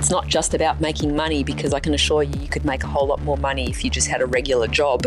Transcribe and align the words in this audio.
it's 0.00 0.08
not 0.08 0.26
just 0.26 0.54
about 0.54 0.80
making 0.80 1.14
money 1.14 1.44
because 1.44 1.74
I 1.74 1.80
can 1.80 1.92
assure 1.92 2.22
you, 2.22 2.40
you 2.40 2.48
could 2.48 2.64
make 2.64 2.82
a 2.84 2.86
whole 2.86 3.06
lot 3.06 3.22
more 3.22 3.36
money 3.36 3.68
if 3.68 3.84
you 3.84 3.90
just 3.90 4.08
had 4.08 4.22
a 4.22 4.26
regular 4.26 4.66
job, 4.66 5.04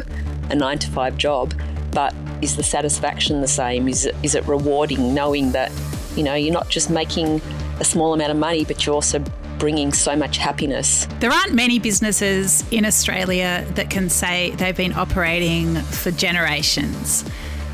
a 0.52 0.56
nine 0.56 0.78
to 0.78 0.92
five 0.92 1.18
job. 1.18 1.56
But 1.92 2.14
is 2.44 2.58
the 2.58 2.62
satisfaction 2.62 3.42
the 3.42 3.48
same? 3.48 3.88
Is 3.90 4.06
it, 4.06 4.16
is 4.22 4.36
it 4.36 4.46
rewarding 4.48 5.16
knowing 5.16 5.52
that, 5.54 5.72
you 6.16 6.22
know, 6.22 6.36
you're 6.36 6.54
not 6.54 6.70
just 6.70 6.92
making 6.92 7.42
a 7.80 7.84
small 7.84 8.14
amount 8.14 8.30
of 8.30 8.38
money, 8.38 8.66
but 8.66 8.86
you're 8.86 8.94
also 8.94 9.18
bringing 9.58 9.92
so 9.92 10.16
much 10.16 10.38
happiness. 10.38 11.08
There 11.20 11.32
aren't 11.32 11.56
many 11.56 11.80
businesses 11.80 12.64
in 12.70 12.86
Australia 12.86 13.66
that 13.74 13.90
can 13.90 14.12
say 14.12 14.52
they've 14.52 14.78
been 14.78 14.94
operating 14.94 15.74
for 15.74 16.12
generations. 16.12 17.26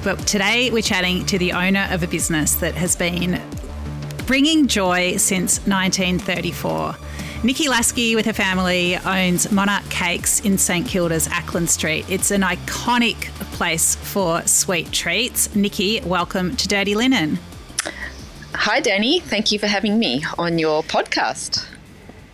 But 0.06 0.20
today 0.26 0.72
we're 0.72 0.82
chatting 0.82 1.26
to 1.26 1.38
the 1.38 1.52
owner 1.52 1.86
of 1.92 2.02
a 2.02 2.08
business 2.08 2.56
that 2.56 2.76
has 2.76 2.96
been 2.96 3.42
bringing 4.26 4.68
joy 4.68 5.18
since 5.18 5.58
1934. 5.68 6.96
Nikki 7.42 7.70
Lasky 7.70 8.18
with 8.18 8.26
her 8.26 8.34
family 8.34 8.98
owns 8.98 9.50
Monarch 9.50 9.90
Cakes 9.90 10.42
in 10.42 10.58
St 10.58 10.86
Kilda's 10.86 11.26
Acland 11.30 11.70
Street. 11.70 12.06
It's 12.10 12.32
an 12.32 12.42
iconic 12.42 13.16
place 13.54 13.96
for 13.96 14.42
sweet 14.42 14.92
treats. 14.92 15.56
Nikki, 15.56 16.02
welcome 16.02 16.58
to 16.58 16.68
Dirty 16.68 16.96
Linen. 16.96 17.40
Hi, 18.54 18.82
Dani. 18.82 19.22
Thank 19.22 19.54
you 19.54 19.60
for 19.60 19.68
having 19.68 19.98
me 19.98 20.22
on 20.38 20.60
your 20.60 20.84
podcast. 20.84 21.66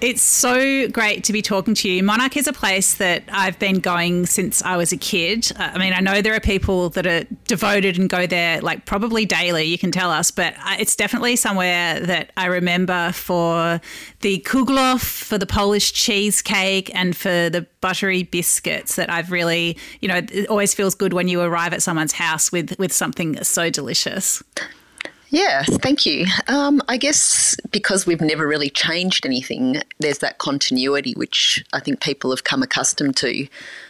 It's 0.02 0.22
so 0.22 0.90
great 0.90 1.24
to 1.24 1.34
be 1.34 1.42
talking 1.42 1.74
to 1.76 1.90
you. 1.90 2.04
Monarch 2.04 2.36
is 2.36 2.48
a 2.48 2.54
place 2.54 2.96
that 2.96 3.24
I've 3.32 3.58
been 3.60 3.80
going 3.80 4.26
since 4.26 4.62
I 4.62 4.76
was 4.76 4.92
a 4.92 4.98
kid. 4.98 5.50
Uh, 5.58 5.72
I 5.74 5.78
mean, 5.78 5.94
I 5.94 6.02
know 6.02 6.22
there 6.22 6.36
are 6.36 6.42
people 6.42 6.90
that 6.92 7.08
are 7.08 7.24
devoted 7.48 7.98
and 7.98 8.10
go 8.10 8.28
there 8.28 8.60
like 8.60 8.86
probably 8.86 9.26
daily, 9.26 9.64
you 9.64 9.78
can 9.78 9.92
tell 9.92 10.12
us, 10.12 10.32
but 10.32 10.54
it's 10.78 10.98
definitely 10.98 11.38
somewhere 11.38 12.02
that 12.02 12.34
I 12.36 12.48
remember 12.48 13.14
for 13.14 13.80
the 14.20 14.40
kuglof, 14.40 15.00
for 15.02 15.38
the 15.38 15.48
Polish 15.48 15.94
cheesecake, 15.94 16.94
and 16.94 17.16
for 17.16 17.50
the 17.50 17.66
buttery 17.80 18.24
biscuits 18.24 18.96
that 18.98 19.10
I've 19.10 19.32
really, 19.32 19.78
you 20.02 20.10
know, 20.10 20.18
it 20.18 20.50
always 20.50 20.74
feels 20.74 20.94
good 20.94 21.14
when 21.14 21.30
you 21.30 21.40
arrive 21.40 21.72
at 21.72 21.82
someone's 21.82 22.14
house 22.14 22.52
with, 22.52 22.78
with 22.78 22.92
something 22.92 23.42
so 23.44 23.70
delicious. 23.70 24.44
Yeah, 25.30 25.64
thank 25.64 26.06
you. 26.06 26.28
Um, 26.48 26.82
I 26.88 26.98
guess 26.98 27.58
because 27.72 28.06
we've 28.06 28.22
never 28.22 28.48
really 28.48 28.70
changed 28.70 29.26
anything, 29.26 29.82
there's 30.00 30.20
that 30.20 30.38
continuity 30.38 31.14
which 31.14 31.64
I 31.74 31.80
think 31.80 32.02
people 32.02 32.30
have 32.30 32.44
come 32.44 32.62
accustomed 32.64 33.18
to. 33.18 33.48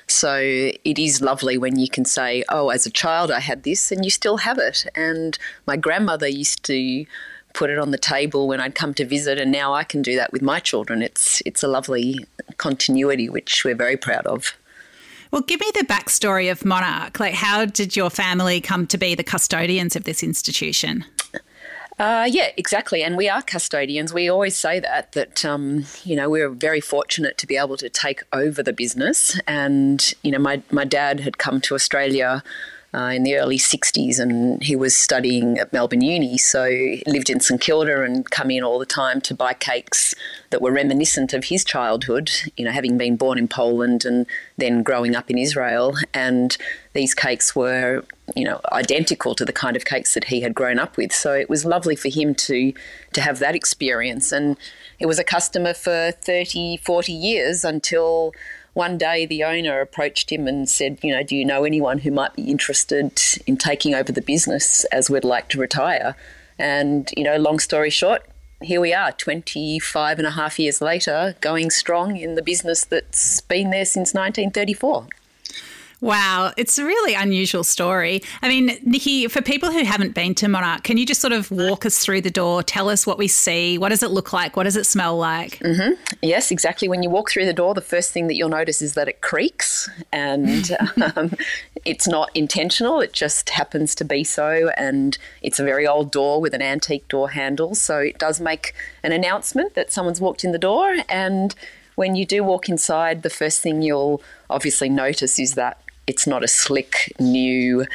So 0.08 0.38
it 0.40 1.00
is 1.00 1.22
lovely 1.22 1.58
when 1.58 1.78
you 1.78 1.90
can 1.90 2.06
say, 2.06 2.44
oh, 2.50 2.70
as 2.70 2.86
a 2.86 2.90
child 2.90 3.32
I 3.32 3.42
had 3.42 3.64
this 3.64 3.92
and 3.92 4.06
you 4.06 4.12
still 4.12 4.38
have 4.38 4.58
it. 4.58 4.86
And 4.96 5.38
my 5.68 5.78
grandmother 5.78 6.28
used 6.28 6.64
to 6.66 7.06
put 7.54 7.70
it 7.70 7.80
on 7.80 7.92
the 7.92 7.98
table 7.98 8.48
when 8.48 8.60
I'd 8.60 8.76
come 8.76 8.94
to 8.96 9.06
visit 9.06 9.40
and 9.40 9.52
now 9.52 9.74
I 9.74 9.84
can 9.84 10.02
do 10.02 10.16
that 10.16 10.32
with 10.32 10.42
my 10.42 10.60
children. 10.60 11.02
It's 11.02 11.42
it's 11.46 11.64
a 11.64 11.68
lovely 11.68 12.26
continuity 12.58 13.30
which 13.30 13.64
we're 13.64 13.76
very 13.76 13.98
proud 13.98 14.26
of. 14.26 14.58
Well, 15.32 15.42
give 15.42 15.60
me 15.60 15.70
the 15.74 15.84
backstory 15.84 16.50
of 16.50 16.64
Monarch. 16.64 17.20
Like, 17.20 17.34
how 17.34 17.66
did 17.66 17.96
your 17.96 18.10
family 18.10 18.62
come 18.62 18.88
to 18.88 18.98
be 18.98 19.16
the 19.16 19.24
custodians 19.24 19.96
of 19.96 20.06
this 20.06 20.24
institution? 20.24 21.04
Uh, 21.98 22.28
yeah, 22.30 22.50
exactly. 22.58 23.04
And 23.04 23.16
we 23.16 23.30
are 23.30 23.42
custodians. 23.42 24.14
We 24.14 24.28
always 24.28 24.58
say 24.58 24.82
that, 24.82 25.14
that, 25.14 25.46
um, 25.46 25.86
you 26.04 26.16
know, 26.16 26.30
we're 26.30 26.50
very 26.50 26.82
fortunate 26.82 27.38
to 27.38 27.48
be 27.48 27.56
able 27.56 27.78
to 27.78 27.90
take 27.90 28.24
over 28.34 28.62
the 28.62 28.74
business. 28.74 29.40
And, 29.48 30.14
you 30.22 30.32
know, 30.32 30.40
my, 30.40 30.62
my 30.72 30.84
dad 30.84 31.22
had 31.22 31.38
come 31.38 31.62
to 31.62 31.76
Australia 31.76 32.44
uh, 32.96 33.10
in 33.10 33.24
the 33.24 33.36
early 33.36 33.58
60s 33.58 34.20
and 34.20 34.64
he 34.64 34.76
was 34.76 34.96
studying 34.96 35.58
at 35.60 35.74
Melbourne 35.74 36.02
Uni. 36.02 36.38
So 36.38 36.64
lived 37.06 37.30
in 37.30 37.42
St 37.42 37.60
Kilda 37.60 38.04
and 38.04 38.30
come 38.30 38.50
in 38.50 38.64
all 38.64 38.80
the 38.80 38.86
time 38.86 39.20
to 39.22 39.36
buy 39.36 39.54
cakes 39.54 40.16
that 40.52 40.62
were 40.62 40.72
reminiscent 40.72 41.34
of 41.34 41.46
his 41.46 41.66
childhood, 41.66 42.32
you 42.56 42.64
know, 42.64 42.72
having 42.72 42.98
been 42.98 43.18
born 43.18 43.38
in 43.38 43.50
Poland 43.50 44.06
and 44.06 44.26
then 44.58 44.82
growing 44.82 45.14
up 45.14 45.30
in 45.30 45.38
Israel. 45.38 45.98
And 46.14 46.56
these 46.94 47.14
cakes 47.14 47.54
were, 47.54 48.06
you 48.34 48.46
know, 48.46 48.62
identical 48.72 49.36
to 49.36 49.44
the 49.44 49.52
kind 49.52 49.76
of 49.76 49.84
cakes 49.84 50.14
that 50.14 50.26
he 50.26 50.40
had 50.40 50.56
grown 50.56 50.80
up 50.80 50.96
with. 50.96 51.12
So 51.12 51.34
it 51.34 51.50
was 51.50 51.66
lovely 51.66 51.98
for 51.98 52.08
him 52.08 52.34
to 52.36 52.72
to 53.12 53.22
have 53.22 53.40
that 53.40 53.56
experience. 53.56 54.32
And 54.32 54.56
he 54.98 55.06
was 55.06 55.20
a 55.20 55.24
customer 55.26 55.74
for 55.74 56.12
30, 56.12 56.78
40 56.78 57.12
years 57.12 57.66
until 57.66 58.34
one 58.76 58.98
day 58.98 59.26
the 59.26 59.44
owner 59.44 59.80
approached 59.80 60.32
him 60.32 60.48
and 60.48 60.70
said, 60.70 61.00
You 61.02 61.16
know, 61.16 61.24
do 61.24 61.36
you 61.36 61.46
know 61.46 61.64
anyone 61.64 61.98
who 62.00 62.12
might 62.12 62.36
be 62.36 62.52
interested 62.52 63.20
in 63.48 63.58
taking 63.58 63.96
over 63.96 64.12
the 64.12 64.22
business 64.22 64.84
as 64.92 65.10
we'd 65.10 65.24
like 65.24 65.48
to 65.50 65.60
retire? 65.60 66.16
And, 66.60 67.10
you 67.16 67.24
know, 67.24 67.38
long 67.38 67.60
story 67.60 67.90
short, 67.90 68.26
here 68.62 68.82
we 68.82 68.94
are 68.94 69.14
25 69.14 70.20
and 70.20 70.28
a 70.28 70.32
half 70.32 70.60
years 70.60 70.82
later, 70.82 71.36
going 71.40 71.70
strong 71.70 72.18
in 72.18 72.36
the 72.36 72.42
business 72.42 72.84
that's 72.84 73.42
been 73.42 73.70
there 73.70 73.86
since 73.86 74.14
1934. 74.14 75.08
Wow, 76.06 76.54
it's 76.56 76.78
a 76.78 76.86
really 76.86 77.16
unusual 77.16 77.64
story. 77.64 78.22
I 78.44 78.48
mean, 78.48 78.78
Nikki, 78.84 79.28
for 79.28 79.42
people 79.42 79.72
who 79.72 79.84
haven't 79.84 80.14
been 80.14 80.36
to 80.36 80.48
Monarch, 80.48 80.84
can 80.84 80.98
you 80.98 81.06
just 81.08 81.20
sort 81.20 81.34
of 81.34 81.50
walk 81.50 81.84
us 81.84 81.98
through 81.98 82.22
the 82.22 82.30
door, 82.30 82.62
tell 82.62 82.90
us 82.90 83.08
what 83.08 83.18
we 83.18 83.28
see? 83.28 83.80
What 83.80 83.90
does 83.90 84.04
it 84.04 84.12
look 84.12 84.32
like? 84.32 84.56
What 84.56 84.66
does 84.66 84.78
it 84.78 84.86
smell 84.86 85.18
like? 85.18 85.58
Mm-hmm. 85.62 85.94
Yes, 86.22 86.52
exactly. 86.52 86.88
When 86.88 87.02
you 87.02 87.10
walk 87.10 87.32
through 87.32 87.48
the 87.48 87.54
door, 87.54 87.74
the 87.74 87.82
first 87.82 88.12
thing 88.12 88.28
that 88.28 88.36
you'll 88.36 88.50
notice 88.50 88.84
is 88.84 88.94
that 88.94 89.08
it 89.08 89.22
creaks 89.22 89.90
and 90.14 90.78
um, 91.16 91.32
it's 91.86 92.08
not 92.08 92.30
intentional, 92.36 93.02
it 93.02 93.12
just 93.12 93.50
happens 93.50 93.96
to 93.96 94.06
be 94.06 94.24
so. 94.24 94.70
And 94.78 95.18
it's 95.42 95.60
a 95.60 95.64
very 95.64 95.88
old 95.88 96.12
door 96.12 96.40
with 96.40 96.54
an 96.54 96.62
antique 96.62 97.08
door 97.08 97.32
handle. 97.32 97.74
So 97.74 97.98
it 97.98 98.20
does 98.20 98.40
make 98.40 98.76
an 99.02 99.12
announcement 99.12 99.74
that 99.74 99.92
someone's 99.92 100.22
walked 100.22 100.44
in 100.44 100.52
the 100.52 100.60
door. 100.60 100.98
And 101.10 101.56
when 101.96 102.16
you 102.16 102.28
do 102.28 102.44
walk 102.44 102.70
inside, 102.70 103.24
the 103.24 103.32
first 103.32 103.62
thing 103.62 103.82
you'll 103.82 104.22
obviously 104.52 104.88
notice 104.88 105.40
is 105.40 105.56
that 105.56 105.80
it's 106.08 106.28
not 106.28 106.44
a 106.44 106.48
slick 106.48 107.14
new 107.20 107.86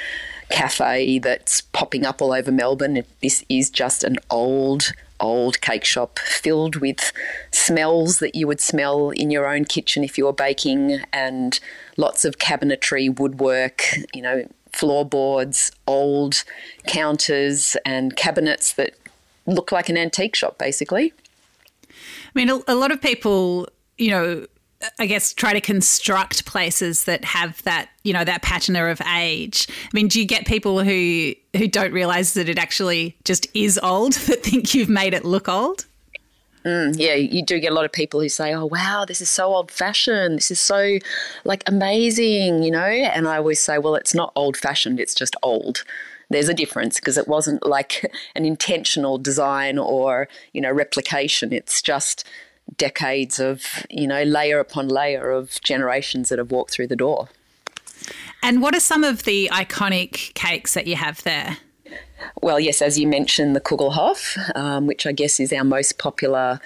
cafe 0.50 1.18
that's 1.18 1.60
popping 1.60 2.04
up 2.04 2.20
all 2.20 2.32
over 2.32 2.50
Melbourne. 2.50 3.02
This 3.22 3.44
is 3.48 3.70
just 3.70 4.04
an 4.04 4.16
old, 4.30 4.92
old 5.20 5.60
cake 5.60 5.84
shop 5.84 6.18
filled 6.18 6.76
with 6.76 7.12
smells 7.52 8.18
that 8.18 8.34
you 8.34 8.46
would 8.46 8.60
smell 8.60 9.10
in 9.10 9.30
your 9.30 9.46
own 9.46 9.64
kitchen 9.64 10.04
if 10.04 10.18
you 10.18 10.24
were 10.24 10.32
baking, 10.32 11.00
and 11.12 11.60
lots 11.96 12.24
of 12.24 12.38
cabinetry, 12.38 13.16
woodwork, 13.18 13.84
you 14.12 14.22
know, 14.22 14.44
floorboards, 14.72 15.70
old 15.86 16.44
counters, 16.86 17.76
and 17.84 18.16
cabinets 18.16 18.72
that 18.74 18.94
look 19.46 19.72
like 19.72 19.88
an 19.88 19.96
antique 19.96 20.36
shop, 20.36 20.58
basically. 20.58 21.12
I 21.88 22.32
mean, 22.34 22.62
a, 22.68 22.74
lot 22.74 22.92
of 22.92 23.00
people, 23.00 23.68
you 23.98 24.10
know, 24.10 24.46
I 24.98 25.06
guess 25.06 25.34
try 25.34 25.52
to 25.52 25.60
construct 25.60 26.46
places 26.46 27.04
that 27.04 27.24
have 27.24 27.62
that 27.64 27.90
you 28.02 28.12
know 28.12 28.24
that 28.24 28.42
patina 28.42 28.86
of 28.86 29.00
age. 29.14 29.68
I 29.68 29.88
mean, 29.92 30.08
do 30.08 30.18
you 30.18 30.26
get 30.26 30.46
people 30.46 30.82
who 30.82 31.34
who 31.56 31.68
don't 31.68 31.92
realize 31.92 32.34
that 32.34 32.48
it 32.48 32.58
actually 32.58 33.16
just 33.24 33.46
is 33.54 33.78
old 33.82 34.12
that 34.28 34.42
think 34.42 34.74
you've 34.74 34.88
made 34.88 35.14
it 35.14 35.24
look 35.24 35.48
old? 35.48 35.86
Mm, 36.64 36.94
yeah, 36.98 37.14
you 37.14 37.42
do 37.42 37.58
get 37.58 37.72
a 37.72 37.74
lot 37.74 37.86
of 37.86 37.92
people 37.92 38.20
who 38.20 38.28
say, 38.28 38.54
"Oh, 38.54 38.66
wow, 38.66 39.04
this 39.06 39.20
is 39.20 39.30
so 39.30 39.54
old-fashioned. 39.54 40.36
This 40.36 40.50
is 40.50 40.60
so 40.60 40.98
like 41.44 41.62
amazing," 41.66 42.62
you 42.62 42.70
know. 42.70 42.84
And 42.84 43.26
I 43.26 43.36
always 43.38 43.60
say, 43.60 43.78
"Well, 43.78 43.94
it's 43.94 44.14
not 44.14 44.32
old-fashioned. 44.36 45.00
It's 45.00 45.14
just 45.14 45.36
old." 45.42 45.84
There's 46.28 46.48
a 46.48 46.54
difference 46.54 47.00
because 47.00 47.18
it 47.18 47.26
wasn't 47.26 47.66
like 47.66 48.04
an 48.34 48.44
intentional 48.44 49.18
design 49.18 49.78
or 49.78 50.28
you 50.52 50.60
know 50.60 50.70
replication. 50.70 51.52
It's 51.52 51.80
just 51.80 52.26
decades 52.76 53.38
of, 53.38 53.86
you 53.90 54.06
know, 54.06 54.22
layer 54.22 54.58
upon 54.58 54.88
layer 54.88 55.30
of 55.30 55.60
generations 55.62 56.28
that 56.28 56.38
have 56.38 56.50
walked 56.50 56.72
through 56.72 56.86
the 56.86 56.96
door. 56.96 57.28
And 58.42 58.62
what 58.62 58.74
are 58.74 58.80
some 58.80 59.04
of 59.04 59.24
the 59.24 59.50
iconic 59.52 60.34
cakes 60.34 60.74
that 60.74 60.86
you 60.86 60.96
have 60.96 61.22
there? 61.24 61.58
Well, 62.40 62.60
yes, 62.60 62.80
as 62.82 62.98
you 62.98 63.06
mentioned, 63.06 63.54
the 63.54 63.60
Kugelhof, 63.60 64.56
um, 64.56 64.86
which 64.86 65.06
I 65.06 65.12
guess 65.12 65.40
is 65.40 65.52
our 65.52 65.64
most 65.64 65.98
popular 65.98 66.60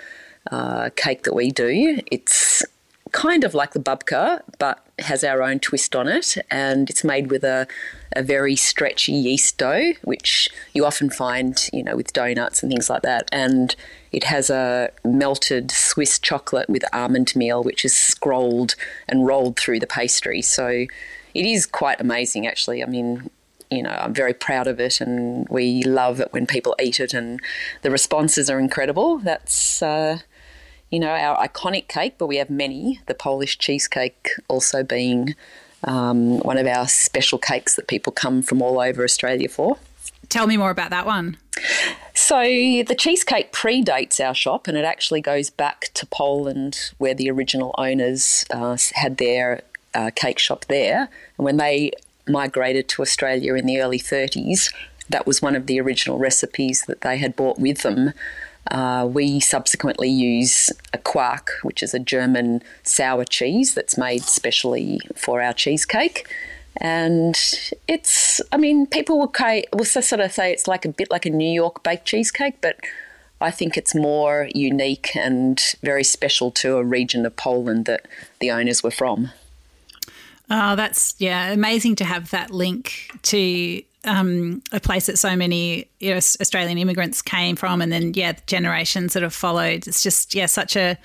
uh, 0.50 0.91
cake 0.97 1.22
that 1.25 1.34
we 1.34 1.50
do. 1.50 2.00
It's 2.11 2.64
kind 3.12 3.44
of 3.44 3.55
like 3.55 3.73
the 3.73 3.81
babka, 3.81 4.43
but 4.58 4.83
has 4.99 5.25
our 5.25 5.43
own 5.43 5.58
twist 5.58 5.96
on 5.96 6.08
it, 6.08 6.37
and 6.50 6.88
it's 6.88 7.02
made 7.02 7.31
with 7.31 7.44
a, 7.44 7.67
a 8.14 8.23
very 8.23 8.55
stretchy 8.55 9.12
yeast 9.12 9.58
dough, 9.58 9.93
which 10.02 10.49
you 10.73 10.87
often 10.87 11.11
find, 11.11 11.69
you 11.73 11.82
know, 11.82 11.96
with 11.96 12.12
donuts 12.12 12.62
and 12.62 12.70
things 12.70 12.88
like 12.88 13.02
that. 13.02 13.29
And 13.32 13.75
it 14.12 14.25
has 14.25 14.50
a 14.50 14.91
melted 15.05 15.70
Swiss 15.70 16.19
chocolate 16.19 16.69
with 16.69 16.85
almond 16.93 17.35
meal, 17.35 17.64
which 17.64 17.85
is 17.85 17.94
scrolled 17.94 18.76
and 19.08 19.26
rolled 19.26 19.58
through 19.58 19.81
the 19.81 19.87
pastry. 19.87 20.43
So 20.43 20.69
it 20.69 21.44
is 21.46 21.67
quite 21.67 22.00
amazing, 22.00 22.46
actually. 22.46 22.82
I 22.82 22.87
mean, 22.87 23.31
you 23.70 23.82
know, 23.82 23.91
I'm 23.91 24.14
very 24.14 24.35
proud 24.35 24.69
of 24.69 24.79
it, 24.79 25.00
and 25.00 25.49
we 25.49 25.82
love 25.82 26.20
it 26.20 26.32
when 26.32 26.46
people 26.46 26.76
eat 26.81 27.00
it, 27.00 27.12
and 27.12 27.41
the 27.82 27.91
responses 27.91 28.49
are 28.49 28.61
incredible. 28.61 29.19
That's 29.19 29.82
uh, 29.82 30.19
you 30.94 31.00
know, 31.00 31.11
our 31.11 31.37
iconic 31.44 31.88
cake, 31.88 32.14
but 32.19 32.26
we 32.29 32.37
have 32.37 32.49
many. 32.49 33.00
The 33.06 33.14
Polish 33.14 33.58
cheesecake 33.58 34.31
also 34.46 34.85
being 34.85 35.35
um, 35.82 36.38
one 36.38 36.56
of 36.56 36.69
our 36.69 36.87
special 36.87 37.37
cakes 37.37 37.75
that 37.75 37.88
people 37.88 38.12
come 38.12 38.43
from 38.43 38.62
all 38.62 38.81
over 38.81 39.02
Australia 39.02 39.49
for. 39.49 39.76
Tell 40.29 40.46
me 40.46 40.56
more 40.56 40.70
about 40.70 40.91
that 40.91 41.05
one. 41.05 41.37
So 42.14 42.41
the 42.43 42.94
cheesecake 42.96 43.52
predates 43.52 44.25
our 44.25 44.37
shop, 44.37 44.69
and 44.69 44.79
it 44.79 44.85
actually 44.85 45.20
goes 45.20 45.50
back 45.50 45.91
to 45.94 46.06
Poland, 46.06 46.93
where 46.99 47.12
the 47.12 47.29
original 47.29 47.75
owners 47.76 48.44
uh, 48.52 48.76
had 48.93 49.17
their 49.17 49.62
uh, 49.94 50.12
cake 50.14 50.38
shop 50.38 50.64
there. 50.67 51.08
And 51.38 51.44
when 51.44 51.56
they 51.56 51.91
migrated 52.29 52.88
to 52.91 53.02
Australia 53.02 53.55
in 53.55 53.67
the 53.67 53.81
early 53.81 53.99
30s, 53.99 54.73
that 55.08 55.26
was 55.26 55.43
one 55.43 55.56
of 55.56 55.67
the 55.67 55.81
original 55.81 56.19
recipes 56.19 56.85
that 56.87 57.00
they 57.00 57.19
had 57.19 57.35
brought 57.35 57.58
with 57.58 57.82
them. 57.82 58.12
Uh, 58.70 59.06
we 59.11 59.40
subsequently 59.40 60.08
use 60.08 60.70
a 60.93 60.99
quark, 60.99 61.52
which 61.62 61.82
is 61.82 61.93
a 61.93 61.99
German 61.99 62.62
sour 62.82 63.25
cheese 63.25 63.75
that's 63.75 63.99
made 63.99 64.22
specially 64.22 65.00
for 65.14 65.43
our 65.43 65.52
cheesecake. 65.52 66.26
And 66.78 67.38
it's, 67.87 68.40
I 68.52 68.56
mean, 68.56 68.87
people 68.87 69.19
will, 69.19 69.32
will 69.72 69.84
sort 69.84 70.20
of 70.20 70.32
say 70.32 70.52
it's 70.52 70.66
like 70.66 70.84
a 70.84 70.88
bit 70.88 71.11
like 71.11 71.26
a 71.26 71.31
New 71.31 71.50
York 71.50 71.82
baked 71.82 72.06
cheesecake, 72.06 72.61
but 72.61 72.78
I 73.40 73.50
think 73.50 73.76
it's 73.76 73.94
more 73.94 74.49
unique 74.55 75.14
and 75.14 75.60
very 75.82 76.05
special 76.05 76.50
to 76.52 76.78
a 76.78 76.84
region 76.84 77.26
of 77.26 77.37
Poland 77.37 77.84
that 77.84 78.06
the 78.40 78.50
owners 78.50 78.82
were 78.82 78.90
from. 78.90 79.31
Oh, 80.50 80.76
that's 80.76 81.14
yeah, 81.19 81.52
amazing 81.52 81.96
to 81.96 82.05
have 82.05 82.31
that 82.31 82.50
link 82.50 83.10
to 83.22 83.82
um, 84.05 84.62
a 84.73 84.81
place 84.81 85.06
that 85.06 85.19
so 85.19 85.37
many 85.37 85.89
you 86.01 86.11
know, 86.11 86.17
Australian 86.17 86.79
immigrants 86.79 87.23
came 87.23 87.56
from, 87.56 87.81
and 87.81 87.93
then 87.93 88.12
yeah, 88.15 88.33
generations 88.47 89.15
that 89.15 89.23
have 89.23 89.35
followed. 89.35 89.87
It's 89.87 90.03
just 90.03 90.35
yeah, 90.35 90.47
such 90.47 90.77
a 90.77 90.99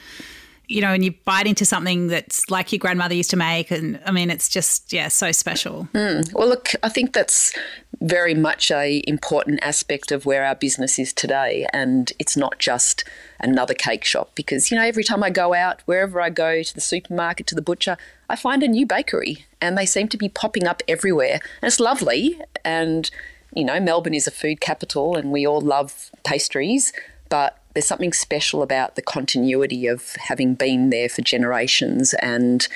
you 0.69 0.81
know, 0.81 0.94
and 0.94 1.04
you 1.04 1.12
bite 1.25 1.48
into 1.48 1.66
something 1.66 2.07
that's 2.07 2.50
like 2.51 2.72
your 2.72 2.80
grandmother 2.80 3.16
used 3.16 3.31
to 3.31 3.38
make, 3.38 3.72
and 3.72 4.00
I 4.06 4.12
mean, 4.12 4.30
it's 4.30 4.48
just 4.48 4.94
yeah, 4.94 5.07
so 5.07 5.31
special. 5.31 5.88
Mm. 5.94 6.31
Well, 6.34 6.48
look, 6.48 6.69
I 6.84 6.90
think 6.90 7.13
that's 7.13 7.57
very 8.01 8.34
much 8.34 8.72
a 8.72 9.04
important 9.07 9.60
aspect 9.62 10.12
of 10.12 10.25
where 10.25 10.46
our 10.46 10.56
business 10.56 10.98
is 10.98 11.13
today, 11.13 11.68
and 11.74 12.13
it's 12.19 12.38
not 12.38 12.60
just 12.60 13.04
another 13.40 13.74
cake 13.74 14.06
shop 14.06 14.31
because 14.36 14.72
you 14.72 14.78
know 14.78 14.84
every 14.84 15.04
time 15.04 15.24
I 15.24 15.30
go 15.30 15.54
out, 15.54 15.81
wherever 15.86 16.22
I 16.22 16.30
go 16.30 16.63
to 16.63 16.74
the 16.74 16.81
supermarket, 16.81 17.48
to 17.48 17.56
the 17.56 17.62
butcher, 17.62 17.98
I 18.30 18.36
find 18.36 18.62
a 18.62 18.68
new 18.68 18.86
bakery 18.86 19.46
and 19.60 19.78
they 19.78 19.86
seem 19.86 20.07
to 20.10 20.18
be 20.18 20.30
popping 20.30 20.68
up 20.68 20.84
everywhere. 20.88 21.40
And 21.62 21.68
it's 21.68 21.80
lovely. 21.80 22.40
And, 22.63 23.10
you 23.56 23.66
know, 23.66 23.80
Melbourne 23.80 24.13
is 24.13 24.28
a 24.28 24.31
food 24.31 24.62
capital 24.62 25.16
and 25.16 25.31
we 25.31 25.46
all 25.46 25.62
love 25.62 26.12
pastries, 26.24 26.94
but 27.28 27.57
there's 27.74 27.88
something 27.88 28.13
special 28.13 28.62
about 28.62 28.96
the 28.96 29.01
continuity 29.01 29.88
of 29.88 30.16
having 30.16 30.54
been 30.54 30.92
there 30.92 31.10
for 31.10 31.22
generations. 31.22 32.13
And 32.16 32.68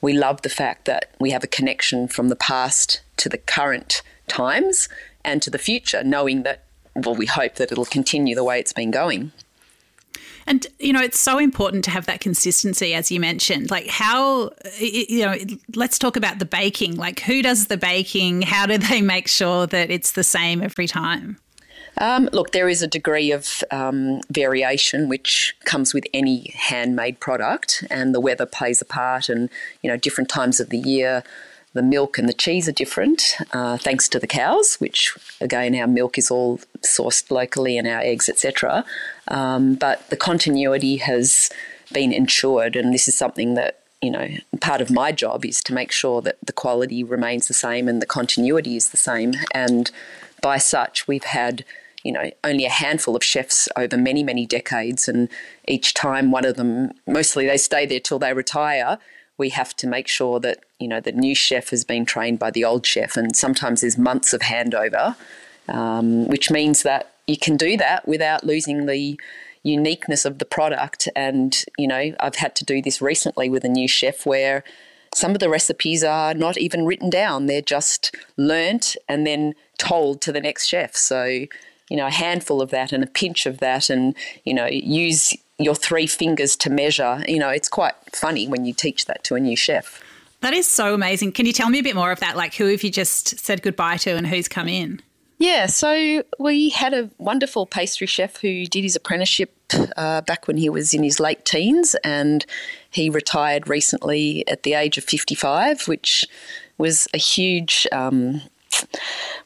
we 0.00 0.12
love 0.12 0.42
the 0.42 0.48
fact 0.48 0.84
that 0.84 1.10
we 1.18 1.30
have 1.30 1.44
a 1.44 1.48
connection 1.48 2.06
from 2.08 2.28
the 2.28 2.36
past 2.36 3.02
to 3.18 3.28
the 3.28 3.38
current 3.38 4.02
times 4.32 4.88
and 5.24 5.42
to 5.42 5.50
the 5.50 5.58
future, 5.58 6.02
knowing 6.02 6.42
that, 6.42 6.64
well, 6.94 7.14
we 7.14 7.26
hope 7.26 7.54
that 7.56 7.70
it'll 7.72 7.84
continue 7.84 8.34
the 8.34 8.44
way 8.44 8.58
it's 8.58 8.72
been 8.72 8.90
going. 8.90 9.32
And, 10.46 10.66
you 10.80 10.92
know, 10.92 11.00
it's 11.00 11.20
so 11.20 11.38
important 11.38 11.84
to 11.84 11.90
have 11.90 12.06
that 12.06 12.20
consistency, 12.20 12.94
as 12.94 13.12
you 13.12 13.20
mentioned. 13.20 13.70
Like, 13.70 13.86
how, 13.86 14.50
you 14.80 15.24
know, 15.24 15.36
let's 15.76 15.98
talk 15.98 16.16
about 16.16 16.40
the 16.40 16.44
baking. 16.44 16.96
Like, 16.96 17.20
who 17.20 17.42
does 17.42 17.68
the 17.68 17.76
baking? 17.76 18.42
How 18.42 18.66
do 18.66 18.76
they 18.76 19.02
make 19.02 19.28
sure 19.28 19.68
that 19.68 19.90
it's 19.90 20.12
the 20.12 20.24
same 20.24 20.60
every 20.60 20.88
time? 20.88 21.38
Um, 21.98 22.28
look, 22.32 22.50
there 22.52 22.68
is 22.68 22.82
a 22.82 22.88
degree 22.88 23.30
of 23.30 23.62
um, 23.70 24.20
variation 24.30 25.08
which 25.08 25.54
comes 25.64 25.94
with 25.94 26.06
any 26.12 26.52
handmade 26.56 27.20
product, 27.20 27.84
and 27.90 28.14
the 28.14 28.20
weather 28.20 28.46
plays 28.46 28.80
a 28.82 28.86
part, 28.86 29.28
and, 29.28 29.48
you 29.82 29.90
know, 29.90 29.96
different 29.96 30.28
times 30.28 30.58
of 30.58 30.70
the 30.70 30.78
year 30.78 31.22
the 31.74 31.82
milk 31.82 32.18
and 32.18 32.28
the 32.28 32.34
cheese 32.34 32.68
are 32.68 32.72
different, 32.72 33.36
uh, 33.52 33.76
thanks 33.78 34.08
to 34.10 34.18
the 34.18 34.26
cows, 34.26 34.76
which 34.76 35.16
again 35.40 35.74
our 35.74 35.86
milk 35.86 36.18
is 36.18 36.30
all 36.30 36.58
sourced 36.80 37.30
locally 37.30 37.78
and 37.78 37.88
our 37.88 38.00
eggs, 38.00 38.28
etc. 38.28 38.84
Um, 39.28 39.74
but 39.74 40.08
the 40.10 40.16
continuity 40.16 40.96
has 40.96 41.50
been 41.92 42.12
ensured, 42.12 42.76
and 42.76 42.92
this 42.92 43.08
is 43.08 43.16
something 43.16 43.54
that 43.54 43.80
you 44.02 44.10
know 44.10 44.28
part 44.60 44.80
of 44.80 44.90
my 44.90 45.12
job 45.12 45.44
is 45.44 45.62
to 45.62 45.72
make 45.72 45.92
sure 45.92 46.20
that 46.20 46.36
the 46.44 46.52
quality 46.52 47.02
remains 47.02 47.48
the 47.48 47.54
same 47.54 47.88
and 47.88 48.02
the 48.02 48.06
continuity 48.06 48.76
is 48.76 48.90
the 48.90 48.96
same. 48.96 49.34
And 49.54 49.90
by 50.42 50.58
such, 50.58 51.08
we've 51.08 51.24
had 51.24 51.64
you 52.04 52.12
know 52.12 52.30
only 52.44 52.66
a 52.66 52.70
handful 52.70 53.16
of 53.16 53.24
chefs 53.24 53.66
over 53.76 53.96
many 53.96 54.22
many 54.22 54.44
decades, 54.44 55.08
and 55.08 55.30
each 55.66 55.94
time 55.94 56.30
one 56.30 56.44
of 56.44 56.56
them, 56.56 56.92
mostly 57.06 57.46
they 57.46 57.56
stay 57.56 57.86
there 57.86 58.00
till 58.00 58.18
they 58.18 58.34
retire 58.34 58.98
we 59.42 59.48
have 59.48 59.74
to 59.74 59.88
make 59.88 60.06
sure 60.06 60.38
that 60.38 60.58
you 60.78 60.86
know 60.86 61.00
the 61.00 61.10
new 61.10 61.34
chef 61.34 61.70
has 61.70 61.84
been 61.84 62.04
trained 62.06 62.38
by 62.38 62.50
the 62.52 62.64
old 62.64 62.86
chef, 62.86 63.16
and 63.16 63.34
sometimes 63.34 63.80
there's 63.80 63.98
months 63.98 64.32
of 64.32 64.40
handover, 64.42 65.16
um, 65.68 66.28
which 66.28 66.48
means 66.48 66.84
that 66.84 67.12
you 67.26 67.36
can 67.36 67.56
do 67.56 67.76
that 67.76 68.06
without 68.06 68.44
losing 68.44 68.86
the 68.86 69.18
uniqueness 69.64 70.24
of 70.24 70.38
the 70.38 70.44
product. 70.44 71.08
And 71.16 71.50
you 71.76 71.88
know, 71.88 72.14
I've 72.20 72.36
had 72.36 72.54
to 72.54 72.64
do 72.64 72.80
this 72.80 73.02
recently 73.02 73.50
with 73.50 73.64
a 73.64 73.68
new 73.68 73.88
chef 73.88 74.24
where 74.24 74.62
some 75.12 75.32
of 75.32 75.40
the 75.40 75.50
recipes 75.50 76.04
are 76.04 76.34
not 76.34 76.56
even 76.56 76.86
written 76.86 77.10
down; 77.10 77.46
they're 77.46 77.70
just 77.76 78.14
learnt 78.36 78.96
and 79.08 79.26
then 79.26 79.54
told 79.76 80.20
to 80.22 80.30
the 80.30 80.40
next 80.40 80.68
chef. 80.68 80.94
So 80.94 81.46
you 81.92 81.98
know, 81.98 82.06
a 82.06 82.10
handful 82.10 82.62
of 82.62 82.70
that 82.70 82.90
and 82.90 83.04
a 83.04 83.06
pinch 83.06 83.44
of 83.44 83.58
that, 83.58 83.90
and 83.90 84.16
you 84.44 84.54
know, 84.54 84.64
use 84.66 85.34
your 85.58 85.74
three 85.74 86.06
fingers 86.06 86.56
to 86.56 86.70
measure. 86.70 87.22
You 87.28 87.38
know, 87.38 87.50
it's 87.50 87.68
quite 87.68 87.92
funny 88.14 88.48
when 88.48 88.64
you 88.64 88.72
teach 88.72 89.04
that 89.04 89.22
to 89.24 89.34
a 89.34 89.40
new 89.40 89.56
chef. 89.56 90.02
That 90.40 90.54
is 90.54 90.66
so 90.66 90.94
amazing. 90.94 91.32
Can 91.32 91.44
you 91.44 91.52
tell 91.52 91.68
me 91.68 91.80
a 91.80 91.82
bit 91.82 91.94
more 91.94 92.10
of 92.10 92.18
that? 92.20 92.34
Like, 92.34 92.54
who 92.54 92.68
have 92.68 92.82
you 92.82 92.90
just 92.90 93.38
said 93.38 93.60
goodbye 93.60 93.98
to 93.98 94.16
and 94.16 94.26
who's 94.26 94.48
come 94.48 94.68
in? 94.68 95.02
Yeah, 95.38 95.66
so 95.66 96.24
we 96.38 96.70
had 96.70 96.94
a 96.94 97.10
wonderful 97.18 97.66
pastry 97.66 98.06
chef 98.06 98.38
who 98.38 98.64
did 98.64 98.84
his 98.84 98.96
apprenticeship 98.96 99.54
uh, 99.98 100.22
back 100.22 100.46
when 100.46 100.56
he 100.56 100.70
was 100.70 100.94
in 100.94 101.02
his 101.02 101.20
late 101.20 101.44
teens, 101.44 101.94
and 102.04 102.46
he 102.90 103.10
retired 103.10 103.68
recently 103.68 104.48
at 104.48 104.62
the 104.62 104.72
age 104.72 104.96
of 104.96 105.04
55, 105.04 105.88
which 105.88 106.24
was 106.78 107.06
a 107.12 107.18
huge. 107.18 107.86
Um, 107.92 108.40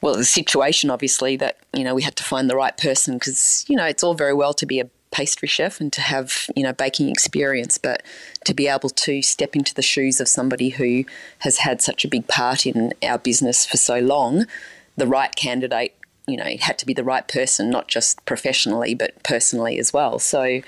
well, 0.00 0.14
the 0.14 0.24
situation 0.24 0.90
obviously 0.90 1.36
that 1.36 1.58
you 1.72 1.84
know 1.84 1.94
we 1.94 2.02
had 2.02 2.16
to 2.16 2.24
find 2.24 2.48
the 2.50 2.56
right 2.56 2.76
person 2.76 3.14
because 3.14 3.64
you 3.68 3.76
know 3.76 3.84
it's 3.84 4.02
all 4.02 4.14
very 4.14 4.34
well 4.34 4.54
to 4.54 4.66
be 4.66 4.80
a 4.80 4.88
pastry 5.12 5.48
chef 5.48 5.80
and 5.80 5.92
to 5.92 6.00
have 6.00 6.46
you 6.54 6.62
know 6.62 6.72
baking 6.72 7.08
experience, 7.08 7.78
but 7.78 8.02
to 8.44 8.54
be 8.54 8.68
able 8.68 8.90
to 8.90 9.22
step 9.22 9.56
into 9.56 9.74
the 9.74 9.82
shoes 9.82 10.20
of 10.20 10.28
somebody 10.28 10.70
who 10.70 11.04
has 11.40 11.58
had 11.58 11.80
such 11.80 12.04
a 12.04 12.08
big 12.08 12.26
part 12.28 12.66
in 12.66 12.92
our 13.02 13.18
business 13.18 13.66
for 13.66 13.76
so 13.76 13.98
long, 13.98 14.46
the 14.96 15.06
right 15.06 15.34
candidate, 15.34 15.94
you 16.26 16.36
know, 16.36 16.56
had 16.60 16.78
to 16.78 16.86
be 16.86 16.92
the 16.92 17.04
right 17.04 17.26
person, 17.28 17.70
not 17.70 17.88
just 17.88 18.24
professionally 18.26 18.94
but 18.94 19.22
personally 19.22 19.78
as 19.78 19.92
well. 19.92 20.18
So 20.18 20.60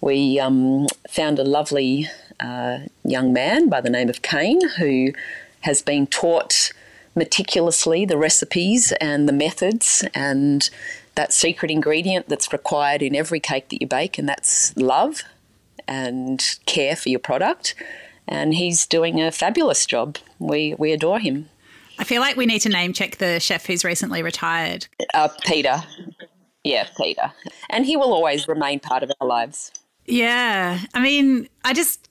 we 0.00 0.38
um, 0.38 0.86
found 1.08 1.38
a 1.38 1.44
lovely 1.44 2.08
uh, 2.40 2.78
young 3.04 3.32
man 3.32 3.68
by 3.68 3.80
the 3.80 3.90
name 3.90 4.08
of 4.08 4.22
Kane 4.22 4.60
who 4.78 5.12
has 5.62 5.82
been 5.82 6.06
taught 6.06 6.72
meticulously 7.18 8.04
the 8.04 8.16
recipes 8.16 8.92
and 9.00 9.28
the 9.28 9.32
methods 9.32 10.04
and 10.14 10.70
that 11.16 11.32
secret 11.32 11.70
ingredient 11.70 12.28
that's 12.28 12.52
required 12.52 13.02
in 13.02 13.16
every 13.16 13.40
cake 13.40 13.68
that 13.70 13.80
you 13.80 13.88
bake, 13.88 14.18
and 14.18 14.28
that's 14.28 14.76
love 14.76 15.22
and 15.88 16.58
care 16.64 16.94
for 16.94 17.08
your 17.08 17.18
product. 17.18 17.74
And 18.28 18.54
he's 18.54 18.86
doing 18.86 19.20
a 19.20 19.32
fabulous 19.32 19.84
job. 19.84 20.18
We, 20.38 20.74
we 20.78 20.92
adore 20.92 21.18
him. 21.18 21.48
I 21.98 22.04
feel 22.04 22.20
like 22.20 22.36
we 22.36 22.46
need 22.46 22.60
to 22.60 22.68
name 22.68 22.92
check 22.92 23.16
the 23.16 23.40
chef 23.40 23.66
who's 23.66 23.84
recently 23.84 24.22
retired. 24.22 24.86
Uh, 25.12 25.28
Peter. 25.44 25.82
Yeah, 26.62 26.86
Peter. 26.96 27.32
And 27.70 27.84
he 27.84 27.96
will 27.96 28.12
always 28.12 28.46
remain 28.46 28.78
part 28.78 29.02
of 29.02 29.10
our 29.20 29.26
lives. 29.26 29.72
Yeah. 30.06 30.78
I 30.94 31.00
mean, 31.00 31.48
I 31.64 31.72
just 31.72 32.07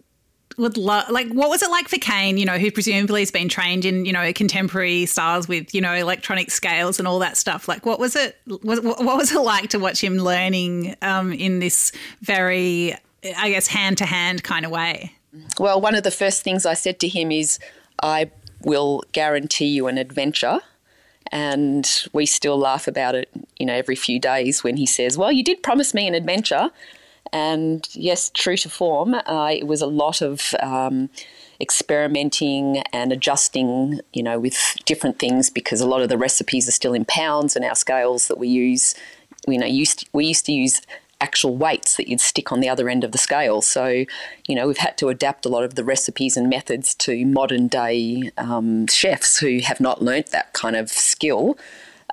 would 0.57 0.75
love 0.75 1.09
like 1.09 1.27
what 1.29 1.49
was 1.49 1.61
it 1.61 1.69
like 1.69 1.87
for 1.87 1.97
Kane, 1.97 2.37
you 2.37 2.45
know, 2.45 2.57
who 2.57 2.71
presumably 2.71 3.21
has 3.21 3.31
been 3.31 3.47
trained 3.47 3.85
in, 3.85 4.05
you 4.05 4.11
know, 4.11 4.33
contemporary 4.33 5.05
styles 5.05 5.47
with, 5.47 5.73
you 5.73 5.81
know, 5.81 5.93
electronic 5.93 6.49
scales 6.49 6.97
and 6.97 7.07
all 7.07 7.19
that 7.19 7.37
stuff. 7.37 7.67
Like 7.67 7.85
what 7.85 7.99
was 7.99 8.15
it 8.15 8.37
what, 8.45 8.83
what 8.83 9.17
was 9.17 9.31
it 9.31 9.39
like 9.39 9.69
to 9.69 9.79
watch 9.79 10.03
him 10.03 10.17
learning 10.17 10.95
um, 11.01 11.31
in 11.31 11.59
this 11.59 11.91
very 12.21 12.95
I 13.37 13.49
guess 13.49 13.67
hand 13.67 13.99
to 13.99 14.05
hand 14.05 14.43
kind 14.43 14.65
of 14.65 14.71
way? 14.71 15.13
Well, 15.59 15.79
one 15.79 15.93
of 15.93 16.03
the 16.03 16.11
first 16.11 16.41
things 16.41 16.65
I 16.65 16.73
said 16.73 16.99
to 17.01 17.07
him 17.07 17.31
is 17.31 17.59
I 18.01 18.31
will 18.63 19.03
guarantee 19.11 19.67
you 19.67 19.87
an 19.87 19.99
adventure 19.99 20.59
and 21.31 21.87
we 22.13 22.25
still 22.25 22.57
laugh 22.57 22.87
about 22.87 23.13
it, 23.13 23.29
you 23.59 23.65
know, 23.65 23.73
every 23.73 23.95
few 23.95 24.19
days 24.19 24.63
when 24.63 24.77
he 24.77 24.85
says, 24.85 25.17
"Well, 25.17 25.31
you 25.31 25.43
did 25.43 25.61
promise 25.61 25.93
me 25.93 26.07
an 26.07 26.15
adventure." 26.15 26.71
And 27.37 27.87
yes, 27.93 28.31
true 28.33 28.57
to 28.57 28.69
form, 28.69 29.13
uh, 29.13 29.51
it 29.51 29.67
was 29.67 29.81
a 29.81 29.91
lot 30.03 30.21
of 30.23 30.55
um, 30.59 31.09
experimenting 31.61 32.77
and 32.91 33.11
adjusting, 33.11 33.99
you 34.11 34.23
know, 34.23 34.39
with 34.39 34.57
different 34.85 35.19
things 35.19 35.51
because 35.51 35.79
a 35.79 35.87
lot 35.93 36.01
of 36.01 36.09
the 36.09 36.17
recipes 36.17 36.67
are 36.67 36.77
still 36.81 36.95
in 36.95 37.05
pounds, 37.05 37.55
and 37.55 37.63
our 37.63 37.75
scales 37.75 38.27
that 38.27 38.39
we 38.39 38.47
use, 38.47 38.95
you 39.47 39.59
know, 39.59 39.67
used 39.67 39.99
to, 39.99 40.05
we 40.13 40.25
used 40.25 40.45
to 40.47 40.51
use 40.51 40.81
actual 41.21 41.55
weights 41.55 41.95
that 41.97 42.07
you'd 42.07 42.21
stick 42.21 42.51
on 42.51 42.59
the 42.59 42.69
other 42.69 42.89
end 42.89 43.03
of 43.03 43.11
the 43.11 43.17
scale. 43.17 43.61
So, 43.61 44.05
you 44.47 44.55
know, 44.55 44.65
we've 44.67 44.85
had 44.87 44.97
to 44.97 45.09
adapt 45.09 45.45
a 45.45 45.49
lot 45.49 45.63
of 45.63 45.75
the 45.75 45.83
recipes 45.83 46.37
and 46.37 46.49
methods 46.49 46.95
to 47.05 47.23
modern 47.25 47.67
day 47.67 48.31
um, 48.37 48.87
chefs 48.87 49.37
who 49.37 49.59
have 49.59 49.79
not 49.79 50.01
learnt 50.01 50.27
that 50.27 50.53
kind 50.53 50.75
of 50.75 50.89
skill. 50.89 51.55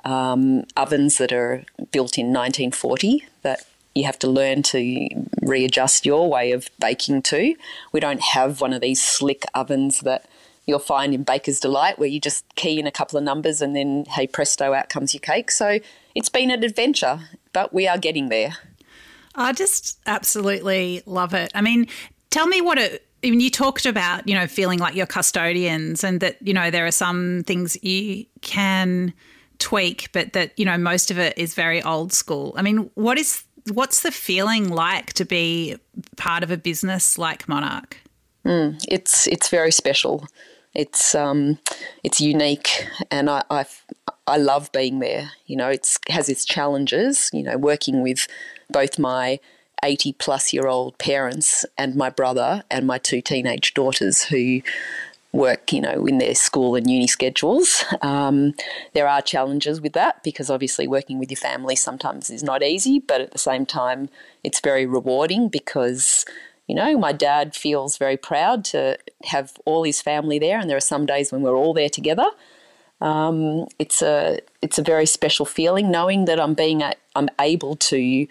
um, 0.05 0.65
ovens 0.77 1.17
that 1.17 1.33
are 1.33 1.63
built 1.91 2.17
in 2.17 2.27
1940 2.27 3.25
that 3.41 3.65
you 3.95 4.03
have 4.03 4.19
to 4.19 4.27
learn 4.27 4.61
to 4.61 5.09
readjust 5.41 6.05
your 6.05 6.29
way 6.29 6.51
of 6.51 6.69
baking 6.79 7.21
too. 7.21 7.55
We 7.93 7.99
don't 8.01 8.21
have 8.21 8.61
one 8.61 8.73
of 8.73 8.81
these 8.81 9.01
slick 9.01 9.43
ovens 9.55 10.01
that 10.01 10.25
you'll 10.67 10.79
find 10.79 11.13
in 11.13 11.23
Baker's 11.23 11.59
Delight 11.59 11.97
where 11.97 12.09
you 12.09 12.19
just 12.19 12.43
key 12.55 12.79
in 12.79 12.87
a 12.87 12.91
couple 12.91 13.17
of 13.17 13.23
numbers 13.23 13.61
and 13.61 13.75
then, 13.75 14.05
hey 14.09 14.27
presto, 14.27 14.73
out 14.73 14.89
comes 14.89 15.13
your 15.13 15.21
cake. 15.21 15.49
So 15.49 15.79
it's 16.13 16.29
been 16.29 16.51
an 16.51 16.63
adventure, 16.63 17.21
but 17.53 17.73
we 17.73 17.87
are 17.87 17.97
getting 17.97 18.29
there. 18.29 18.57
I 19.33 19.53
just 19.53 19.99
absolutely 20.05 21.01
love 21.05 21.33
it. 21.33 21.51
I 21.55 21.61
mean, 21.61 21.87
tell 22.29 22.47
me 22.47 22.61
what 22.61 22.77
it 22.77 23.07
when 23.23 23.39
you 23.39 23.49
talked 23.49 23.85
about, 23.85 24.27
you 24.27 24.35
know, 24.35 24.45
feeling 24.45 24.77
like 24.77 24.95
you're 24.95 25.05
custodians 25.05 26.03
and 26.03 26.19
that, 26.19 26.37
you 26.41 26.53
know, 26.53 26.69
there 26.69 26.85
are 26.85 26.91
some 26.91 27.43
things 27.47 27.81
you 27.83 28.25
can 28.41 29.13
tweak, 29.57 30.11
but 30.11 30.33
that, 30.33 30.51
you 30.59 30.65
know, 30.65 30.77
most 30.77 31.09
of 31.09 31.17
it 31.17 31.35
is 31.37 31.53
very 31.53 31.81
old 31.81 32.13
school. 32.13 32.53
I 32.57 32.61
mean, 32.61 32.89
what 32.93 33.17
is 33.17 33.43
what's 33.73 34.01
the 34.01 34.11
feeling 34.11 34.69
like 34.69 35.13
to 35.13 35.25
be 35.25 35.77
part 36.17 36.43
of 36.43 36.51
a 36.51 36.57
business 36.57 37.17
like 37.17 37.47
Monarch? 37.47 37.97
Mm, 38.45 38.83
it's 38.87 39.27
it's 39.27 39.49
very 39.49 39.71
special. 39.71 40.27
It's 40.73 41.15
um, 41.15 41.57
it's 42.03 42.21
unique, 42.21 42.87
and 43.09 43.29
I, 43.29 43.43
I 43.49 43.65
I 44.27 44.37
love 44.37 44.71
being 44.71 44.99
there. 44.99 45.31
You 45.47 45.55
know, 45.57 45.69
it 45.69 45.97
has 46.09 46.29
its 46.29 46.45
challenges. 46.45 47.29
You 47.33 47.43
know, 47.43 47.57
working 47.57 48.01
with 48.03 48.27
both 48.69 48.99
my 48.99 49.39
80 49.83 50.13
plus 50.13 50.53
year 50.53 50.67
old 50.67 50.97
parents 50.97 51.65
and 51.77 51.95
my 51.95 52.09
brother 52.09 52.63
and 52.69 52.87
my 52.87 52.97
two 52.97 53.21
teenage 53.21 53.73
daughters 53.73 54.23
who 54.23 54.61
work, 55.35 55.73
you 55.73 55.81
know, 55.81 56.05
in 56.05 56.17
their 56.17 56.33
school 56.33 56.75
and 56.75 56.89
uni 56.89 57.07
schedules. 57.07 57.83
Um, 58.01 58.53
there 58.93 59.07
are 59.07 59.21
challenges 59.21 59.81
with 59.81 59.93
that 59.93 60.23
because 60.23 60.49
obviously 60.49 60.87
working 60.87 61.19
with 61.19 61.29
your 61.29 61.37
family 61.37 61.75
sometimes 61.75 62.29
is 62.29 62.43
not 62.43 62.63
easy, 62.63 62.99
but 62.99 63.21
at 63.21 63.31
the 63.31 63.37
same 63.37 63.65
time, 63.65 64.09
it's 64.43 64.59
very 64.59 64.85
rewarding 64.85 65.49
because, 65.49 66.25
you 66.67 66.75
know, 66.75 66.97
my 66.97 67.11
dad 67.11 67.55
feels 67.55 67.97
very 67.97 68.17
proud 68.17 68.63
to 68.65 68.97
have 69.25 69.53
all 69.65 69.83
his 69.83 70.01
family 70.01 70.39
there, 70.39 70.59
and 70.59 70.69
there 70.69 70.77
are 70.77 70.81
some 70.81 71.05
days 71.05 71.31
when 71.31 71.41
we're 71.41 71.55
all 71.55 71.73
there 71.73 71.89
together. 71.89 72.27
Um, 73.01 73.67
it's 73.77 74.01
a 74.01 74.39
it's 74.61 74.79
a 74.79 74.83
very 74.83 75.05
special 75.05 75.45
feeling 75.45 75.91
knowing 75.91 76.25
that 76.25 76.39
I'm 76.39 76.53
being 76.53 76.81
a, 76.81 76.93
I'm 77.15 77.29
able 77.39 77.75
to 77.75 78.27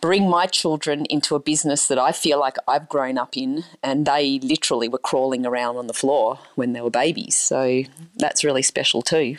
bring 0.00 0.28
my 0.28 0.46
children 0.46 1.04
into 1.06 1.34
a 1.34 1.40
business 1.40 1.88
that 1.88 1.98
I 1.98 2.12
feel 2.12 2.38
like 2.38 2.56
I've 2.66 2.88
grown 2.88 3.18
up 3.18 3.36
in, 3.36 3.64
and 3.82 4.06
they 4.06 4.38
literally 4.40 4.88
were 4.88 4.98
crawling 4.98 5.46
around 5.46 5.76
on 5.76 5.86
the 5.86 5.94
floor 5.94 6.38
when 6.54 6.72
they 6.72 6.80
were 6.80 6.90
babies. 6.90 7.36
So 7.36 7.82
that's 8.16 8.44
really 8.44 8.62
special 8.62 9.02
too. 9.02 9.38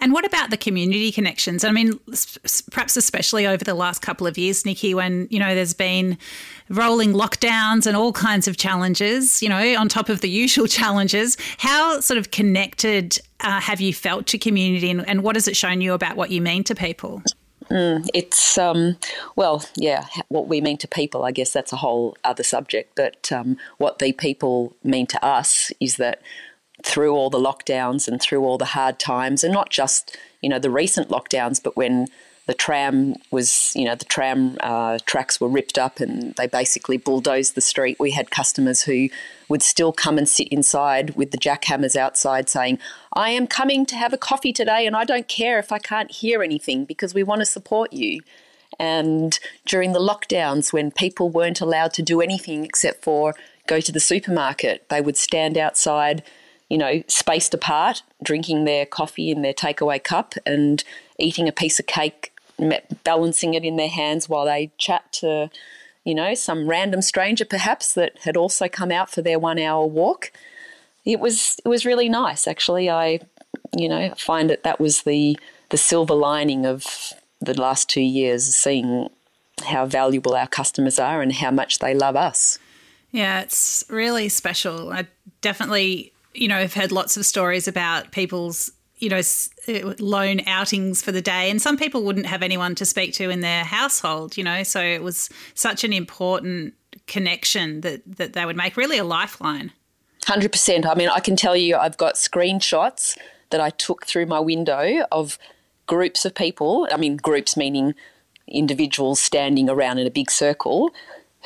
And 0.00 0.12
what 0.12 0.24
about 0.24 0.50
the 0.50 0.56
community 0.56 1.10
connections? 1.10 1.64
I 1.64 1.72
mean, 1.72 1.98
perhaps 2.70 2.96
especially 2.96 3.46
over 3.46 3.64
the 3.64 3.74
last 3.74 4.00
couple 4.02 4.26
of 4.26 4.38
years, 4.38 4.64
Nikki, 4.64 4.94
when 4.94 5.26
you 5.30 5.38
know 5.38 5.54
there's 5.54 5.74
been 5.74 6.18
rolling 6.68 7.12
lockdowns 7.12 7.86
and 7.86 7.96
all 7.96 8.12
kinds 8.12 8.46
of 8.46 8.56
challenges, 8.56 9.42
you 9.42 9.48
know, 9.48 9.76
on 9.76 9.88
top 9.88 10.08
of 10.08 10.20
the 10.20 10.28
usual 10.28 10.66
challenges. 10.80 11.36
How 11.58 12.00
sort 12.00 12.18
of 12.18 12.30
connected 12.30 13.18
uh, 13.40 13.60
have 13.60 13.80
you 13.80 13.92
felt 13.92 14.26
to 14.28 14.38
community, 14.38 14.90
and, 14.90 15.06
and 15.08 15.22
what 15.22 15.34
has 15.34 15.48
it 15.48 15.56
shown 15.56 15.80
you 15.80 15.94
about 15.94 16.16
what 16.16 16.30
you 16.30 16.40
mean 16.40 16.62
to 16.64 16.74
people? 16.74 17.22
Mm, 17.70 18.08
it's 18.14 18.58
um, 18.58 18.96
well, 19.34 19.64
yeah. 19.76 20.06
What 20.28 20.48
we 20.48 20.60
mean 20.60 20.78
to 20.78 20.88
people, 20.88 21.24
I 21.24 21.32
guess 21.32 21.52
that's 21.52 21.72
a 21.72 21.76
whole 21.76 22.16
other 22.22 22.44
subject. 22.44 22.92
But 22.94 23.30
um, 23.32 23.56
what 23.78 23.98
the 23.98 24.12
people 24.12 24.76
mean 24.84 25.06
to 25.08 25.24
us 25.24 25.72
is 25.80 25.96
that 25.96 26.22
through 26.84 27.14
all 27.14 27.30
the 27.30 27.38
lockdowns 27.38 28.06
and 28.06 28.20
through 28.20 28.44
all 28.44 28.58
the 28.58 28.66
hard 28.66 28.98
times, 28.98 29.42
and 29.42 29.52
not 29.52 29.70
just 29.70 30.16
you 30.40 30.48
know 30.48 30.58
the 30.58 30.70
recent 30.70 31.08
lockdowns, 31.08 31.62
but 31.62 31.76
when 31.76 32.06
the 32.46 32.54
tram 32.54 33.16
was, 33.32 33.72
you 33.74 33.84
know, 33.84 33.96
the 33.96 34.04
tram 34.04 34.56
uh, 34.60 34.98
tracks 35.04 35.40
were 35.40 35.48
ripped 35.48 35.78
up 35.78 35.98
and 35.98 36.32
they 36.36 36.46
basically 36.46 36.96
bulldozed 36.96 37.56
the 37.56 37.60
street. 37.60 37.98
We 37.98 38.12
had 38.12 38.30
customers 38.30 38.82
who 38.82 39.08
would 39.48 39.62
still 39.62 39.92
come 39.92 40.16
and 40.16 40.28
sit 40.28 40.48
inside 40.48 41.16
with 41.16 41.32
the 41.32 41.38
jackhammers 41.38 41.96
outside 41.96 42.48
saying, 42.48 42.78
I 43.12 43.30
am 43.30 43.48
coming 43.48 43.84
to 43.86 43.96
have 43.96 44.12
a 44.12 44.18
coffee 44.18 44.52
today 44.52 44.86
and 44.86 44.96
I 44.96 45.04
don't 45.04 45.26
care 45.26 45.58
if 45.58 45.72
I 45.72 45.78
can't 45.78 46.10
hear 46.10 46.42
anything 46.42 46.84
because 46.84 47.14
we 47.14 47.24
want 47.24 47.40
to 47.40 47.46
support 47.46 47.92
you. 47.92 48.20
And 48.78 49.38
during 49.64 49.92
the 49.92 49.98
lockdowns, 49.98 50.72
when 50.72 50.92
people 50.92 51.30
weren't 51.30 51.60
allowed 51.60 51.92
to 51.94 52.02
do 52.02 52.20
anything 52.20 52.64
except 52.64 53.02
for 53.02 53.34
go 53.66 53.80
to 53.80 53.90
the 53.90 54.00
supermarket, 54.00 54.88
they 54.88 55.00
would 55.00 55.16
stand 55.16 55.58
outside, 55.58 56.22
you 56.68 56.78
know, 56.78 57.02
spaced 57.08 57.54
apart, 57.54 58.02
drinking 58.22 58.64
their 58.64 58.86
coffee 58.86 59.30
in 59.30 59.42
their 59.42 59.54
takeaway 59.54 60.02
cup 60.02 60.34
and 60.44 60.84
eating 61.18 61.48
a 61.48 61.52
piece 61.52 61.80
of 61.80 61.86
cake 61.86 62.32
balancing 63.04 63.54
it 63.54 63.64
in 63.64 63.76
their 63.76 63.88
hands 63.88 64.28
while 64.28 64.44
they 64.44 64.70
chat 64.78 65.12
to, 65.12 65.50
you 66.04 66.14
know, 66.14 66.34
some 66.34 66.68
random 66.68 67.02
stranger 67.02 67.44
perhaps 67.44 67.94
that 67.94 68.18
had 68.20 68.36
also 68.36 68.68
come 68.68 68.90
out 68.90 69.10
for 69.10 69.22
their 69.22 69.38
one 69.38 69.58
hour 69.58 69.86
walk. 69.86 70.32
It 71.04 71.20
was 71.20 71.58
it 71.64 71.68
was 71.68 71.86
really 71.86 72.08
nice 72.08 72.48
actually. 72.48 72.90
I, 72.90 73.20
you 73.76 73.88
know, 73.88 74.12
find 74.16 74.50
that 74.50 74.62
that 74.64 74.80
was 74.80 75.02
the 75.02 75.38
the 75.70 75.76
silver 75.76 76.14
lining 76.14 76.64
of 76.64 77.12
the 77.40 77.58
last 77.60 77.88
two 77.88 78.00
years, 78.00 78.44
seeing 78.44 79.08
how 79.64 79.86
valuable 79.86 80.34
our 80.34 80.46
customers 80.46 80.98
are 80.98 81.22
and 81.22 81.32
how 81.32 81.50
much 81.50 81.78
they 81.78 81.94
love 81.94 82.16
us. 82.16 82.58
Yeah, 83.10 83.40
it's 83.40 83.84
really 83.88 84.28
special. 84.28 84.92
I 84.92 85.06
definitely, 85.40 86.12
you 86.34 86.48
know, 86.48 86.58
have 86.58 86.74
heard 86.74 86.92
lots 86.92 87.16
of 87.16 87.24
stories 87.24 87.66
about 87.66 88.12
people's 88.12 88.70
you 88.98 89.10
know, 89.10 89.20
uh, 89.68 89.94
lone 89.98 90.40
outings 90.46 91.02
for 91.02 91.12
the 91.12 91.20
day. 91.20 91.50
And 91.50 91.60
some 91.60 91.76
people 91.76 92.02
wouldn't 92.02 92.26
have 92.26 92.42
anyone 92.42 92.74
to 92.76 92.84
speak 92.84 93.12
to 93.14 93.30
in 93.30 93.40
their 93.40 93.64
household, 93.64 94.36
you 94.36 94.44
know, 94.44 94.62
so 94.62 94.80
it 94.80 95.02
was 95.02 95.28
such 95.54 95.84
an 95.84 95.92
important 95.92 96.74
connection 97.06 97.82
that, 97.82 98.02
that 98.16 98.32
they 98.32 98.46
would 98.46 98.56
make, 98.56 98.76
really 98.76 98.98
a 98.98 99.04
lifeline. 99.04 99.72
100%. 100.22 100.86
I 100.86 100.94
mean, 100.94 101.08
I 101.08 101.20
can 101.20 101.36
tell 101.36 101.54
you, 101.54 101.76
I've 101.76 101.96
got 101.96 102.14
screenshots 102.14 103.16
that 103.50 103.60
I 103.60 103.70
took 103.70 104.06
through 104.06 104.26
my 104.26 104.40
window 104.40 105.04
of 105.12 105.38
groups 105.86 106.24
of 106.24 106.34
people. 106.34 106.88
I 106.90 106.96
mean, 106.96 107.16
groups 107.16 107.56
meaning 107.56 107.94
individuals 108.48 109.20
standing 109.20 109.68
around 109.68 109.98
in 109.98 110.06
a 110.06 110.10
big 110.10 110.30
circle 110.30 110.90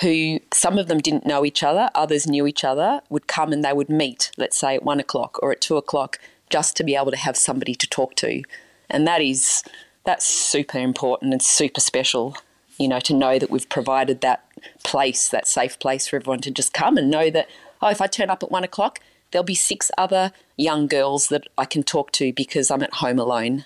who 0.00 0.40
some 0.54 0.78
of 0.78 0.88
them 0.88 0.98
didn't 0.98 1.26
know 1.26 1.44
each 1.44 1.62
other, 1.62 1.90
others 1.94 2.26
knew 2.26 2.46
each 2.46 2.64
other, 2.64 3.02
would 3.10 3.26
come 3.26 3.52
and 3.52 3.62
they 3.62 3.72
would 3.72 3.90
meet, 3.90 4.30
let's 4.38 4.56
say 4.56 4.76
at 4.76 4.82
one 4.82 4.98
o'clock 4.98 5.38
or 5.42 5.52
at 5.52 5.60
two 5.60 5.76
o'clock 5.76 6.18
just 6.50 6.76
to 6.76 6.84
be 6.84 6.94
able 6.94 7.10
to 7.10 7.16
have 7.16 7.36
somebody 7.36 7.74
to 7.74 7.88
talk 7.88 8.14
to. 8.16 8.42
And 8.88 9.06
that 9.06 9.22
is 9.22 9.62
that's 10.04 10.24
super 10.24 10.78
important 10.78 11.32
and 11.32 11.42
super 11.42 11.80
special, 11.80 12.36
you 12.78 12.88
know, 12.88 13.00
to 13.00 13.14
know 13.14 13.38
that 13.38 13.50
we've 13.50 13.68
provided 13.68 14.20
that 14.20 14.44
place, 14.84 15.28
that 15.28 15.46
safe 15.46 15.78
place 15.78 16.08
for 16.08 16.16
everyone 16.16 16.40
to 16.40 16.50
just 16.50 16.72
come 16.72 16.96
and 16.96 17.10
know 17.10 17.30
that, 17.30 17.48
oh, 17.82 17.88
if 17.88 18.00
I 18.00 18.06
turn 18.06 18.30
up 18.30 18.42
at 18.42 18.50
one 18.50 18.64
o'clock, 18.64 18.98
there'll 19.30 19.44
be 19.44 19.54
six 19.54 19.90
other 19.96 20.32
young 20.56 20.86
girls 20.86 21.28
that 21.28 21.46
I 21.56 21.64
can 21.64 21.82
talk 21.82 22.12
to 22.12 22.32
because 22.32 22.70
I'm 22.70 22.82
at 22.82 22.94
home 22.94 23.18
alone. 23.18 23.64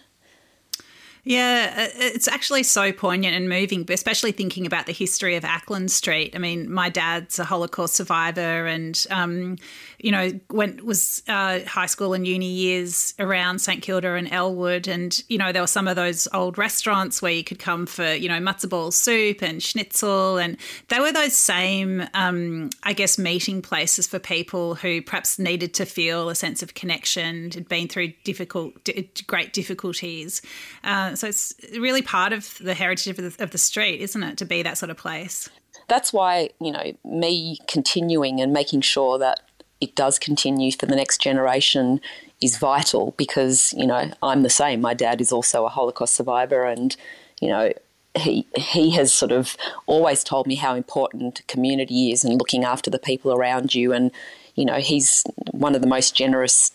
Yeah, 1.26 1.88
it's 1.94 2.28
actually 2.28 2.64
so 2.64 2.92
poignant 2.92 3.34
and 3.34 3.48
moving, 3.48 3.86
especially 3.88 4.30
thinking 4.30 4.66
about 4.66 4.84
the 4.84 4.92
history 4.92 5.36
of 5.36 5.42
Acland 5.42 5.88
Street. 5.88 6.34
I 6.34 6.38
mean, 6.38 6.70
my 6.70 6.90
dad's 6.90 7.38
a 7.38 7.44
Holocaust 7.44 7.94
survivor, 7.94 8.66
and 8.66 9.06
um, 9.08 9.56
you 10.04 10.11
know, 10.11 10.38
went 10.50 10.84
was 10.84 11.23
uh, 11.28 11.61
high 11.61 11.87
school 11.87 12.12
and 12.12 12.26
uni 12.26 12.50
years 12.50 13.14
around 13.18 13.61
St 13.61 13.80
Kilda 13.80 14.16
and 14.16 14.30
Elwood, 14.30 14.87
and 14.87 15.25
you 15.30 15.38
know, 15.38 15.50
there 15.50 15.62
were 15.62 15.66
some 15.66 15.88
of 15.88 15.96
those 15.96 16.28
old 16.34 16.58
restaurants 16.58 17.23
where 17.23 17.32
you 17.32 17.42
could 17.42 17.58
come 17.58 17.87
for 17.87 18.12
you 18.12 18.28
know 18.28 18.38
matzo 18.38 18.68
ball 18.68 18.90
soup 18.90 19.40
and 19.40 19.62
schnitzel, 19.62 20.37
and 20.37 20.58
they 20.88 21.00
were 21.00 21.11
those 21.11 21.34
same, 21.34 22.06
um, 22.12 22.68
I 22.82 22.92
guess, 22.92 23.16
meeting 23.16 23.62
places 23.62 24.06
for 24.06 24.18
people 24.18 24.75
who 24.75 25.00
perhaps 25.00 25.38
needed 25.38 25.73
to 25.75 25.87
feel 25.87 26.28
a 26.28 26.34
sense 26.34 26.62
of 26.62 26.75
connection, 26.75 27.50
had 27.52 27.66
been 27.66 27.88
through 27.88 28.12
difficult, 28.25 28.90
great 29.26 29.54
difficulties. 29.54 30.42
Uh, 30.84 31.14
so 31.14 31.28
it's 31.28 31.54
really 31.78 32.02
part 32.02 32.34
of 32.34 32.58
the 32.61 32.75
heritage 32.75 33.06
of 33.08 33.16
the, 33.16 33.42
of 33.42 33.52
the 33.52 33.58
street, 33.58 34.02
isn't 34.02 34.23
it, 34.23 34.37
to 34.37 34.44
be 34.44 34.62
that 34.62 34.76
sort 34.76 34.90
of 34.90 34.99
place? 34.99 35.49
That's 35.88 36.12
why, 36.12 36.50
you 36.61 36.73
know, 36.73 36.92
me 37.04 37.58
continuing 37.68 38.42
and 38.42 38.52
making 38.52 38.82
sure 38.82 39.18
that 39.18 39.40
it 39.84 39.94
does 39.94 40.18
continue 40.18 40.72
for 40.72 40.86
the 40.86 40.96
next 40.96 41.20
generation 41.20 42.00
is 42.42 42.58
vital 42.58 43.14
because, 43.16 43.72
you 43.74 43.86
know, 43.86 44.10
I'm 44.22 44.42
the 44.42 44.50
same. 44.50 44.80
My 44.80 44.94
dad 44.94 45.20
is 45.20 45.32
also 45.32 45.64
a 45.64 45.68
Holocaust 45.68 46.14
survivor 46.14 46.64
and, 46.64 46.96
you 47.40 47.48
know, 47.48 47.72
he 48.16 48.46
he 48.56 48.90
has 48.92 49.12
sort 49.12 49.32
of 49.32 49.56
always 49.86 50.22
told 50.22 50.46
me 50.46 50.54
how 50.54 50.76
important 50.76 51.42
community 51.48 52.12
is 52.12 52.24
and 52.24 52.38
looking 52.38 52.62
after 52.62 52.88
the 52.88 52.98
people 52.98 53.32
around 53.32 53.74
you 53.74 53.92
and 53.92 54.12
you 54.54 54.64
know 54.64 54.78
he's 54.78 55.24
one 55.50 55.74
of 55.74 55.80
the 55.80 55.88
most 55.88 56.14
generous 56.14 56.70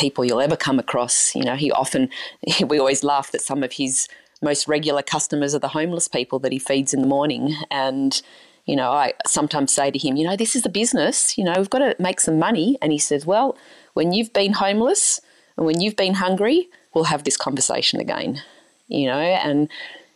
people 0.00 0.24
you'll 0.24 0.40
ever 0.40 0.56
come 0.56 0.78
across. 0.78 1.34
You 1.34 1.44
know, 1.44 1.56
he 1.56 1.70
often, 1.70 2.08
we 2.66 2.78
always 2.78 3.04
laugh 3.04 3.30
that 3.32 3.42
some 3.42 3.62
of 3.62 3.72
his 3.72 4.08
most 4.42 4.66
regular 4.66 5.02
customers 5.02 5.54
are 5.54 5.58
the 5.58 5.68
homeless 5.68 6.08
people 6.08 6.38
that 6.40 6.52
he 6.52 6.58
feeds 6.58 6.94
in 6.94 7.02
the 7.02 7.06
morning. 7.06 7.54
And, 7.70 8.20
you 8.66 8.76
know, 8.76 8.90
I 8.90 9.14
sometimes 9.26 9.72
say 9.72 9.90
to 9.90 9.98
him, 9.98 10.16
you 10.16 10.26
know, 10.26 10.36
this 10.36 10.56
is 10.56 10.66
a 10.66 10.70
business, 10.70 11.36
you 11.38 11.44
know, 11.44 11.54
we've 11.56 11.70
got 11.70 11.78
to 11.78 11.96
make 11.98 12.20
some 12.20 12.38
money. 12.38 12.78
And 12.82 12.92
he 12.92 12.98
says, 12.98 13.26
well, 13.26 13.56
when 13.94 14.12
you've 14.12 14.32
been 14.32 14.54
homeless 14.54 15.20
and 15.56 15.66
when 15.66 15.80
you've 15.80 15.96
been 15.96 16.14
hungry, 16.14 16.68
we'll 16.94 17.04
have 17.04 17.24
this 17.24 17.36
conversation 17.36 18.00
again, 18.00 18.42
you 18.88 19.06
know, 19.06 19.18
and 19.18 19.68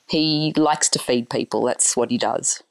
he 0.08 0.52
likes 0.56 0.88
to 0.90 0.98
feed 0.98 1.30
people. 1.30 1.62
That's 1.62 1.96
what 1.96 2.10
he 2.10 2.18
does. 2.18 2.62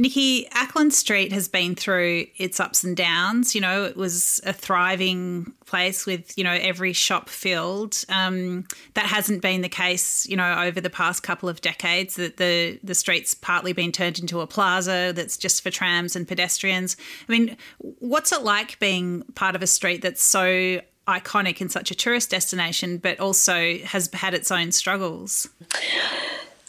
Nikki, 0.00 0.44
Acland 0.50 0.92
Street 0.92 1.32
has 1.32 1.48
been 1.48 1.74
through 1.74 2.26
its 2.36 2.60
ups 2.60 2.84
and 2.84 2.96
downs. 2.96 3.52
You 3.52 3.60
know, 3.60 3.84
it 3.84 3.96
was 3.96 4.40
a 4.46 4.52
thriving 4.52 5.52
place 5.66 6.06
with, 6.06 6.38
you 6.38 6.44
know, 6.44 6.52
every 6.52 6.92
shop 6.92 7.28
filled. 7.28 8.04
Um, 8.08 8.64
that 8.94 9.06
hasn't 9.06 9.42
been 9.42 9.60
the 9.60 9.68
case, 9.68 10.24
you 10.28 10.36
know, 10.36 10.62
over 10.62 10.80
the 10.80 10.88
past 10.88 11.24
couple 11.24 11.48
of 11.48 11.60
decades. 11.60 12.14
That 12.14 12.36
the, 12.36 12.78
the 12.84 12.94
street's 12.94 13.34
partly 13.34 13.72
been 13.72 13.90
turned 13.90 14.20
into 14.20 14.40
a 14.40 14.46
plaza 14.46 15.12
that's 15.16 15.36
just 15.36 15.64
for 15.64 15.70
trams 15.70 16.14
and 16.14 16.28
pedestrians. 16.28 16.96
I 17.28 17.32
mean, 17.32 17.56
what's 17.78 18.30
it 18.30 18.42
like 18.42 18.78
being 18.78 19.22
part 19.34 19.56
of 19.56 19.62
a 19.62 19.66
street 19.66 20.02
that's 20.02 20.22
so 20.22 20.80
iconic 21.08 21.60
and 21.60 21.72
such 21.72 21.90
a 21.90 21.96
tourist 21.96 22.30
destination, 22.30 22.98
but 22.98 23.18
also 23.18 23.78
has 23.78 24.08
had 24.12 24.32
its 24.32 24.52
own 24.52 24.70
struggles? 24.70 25.48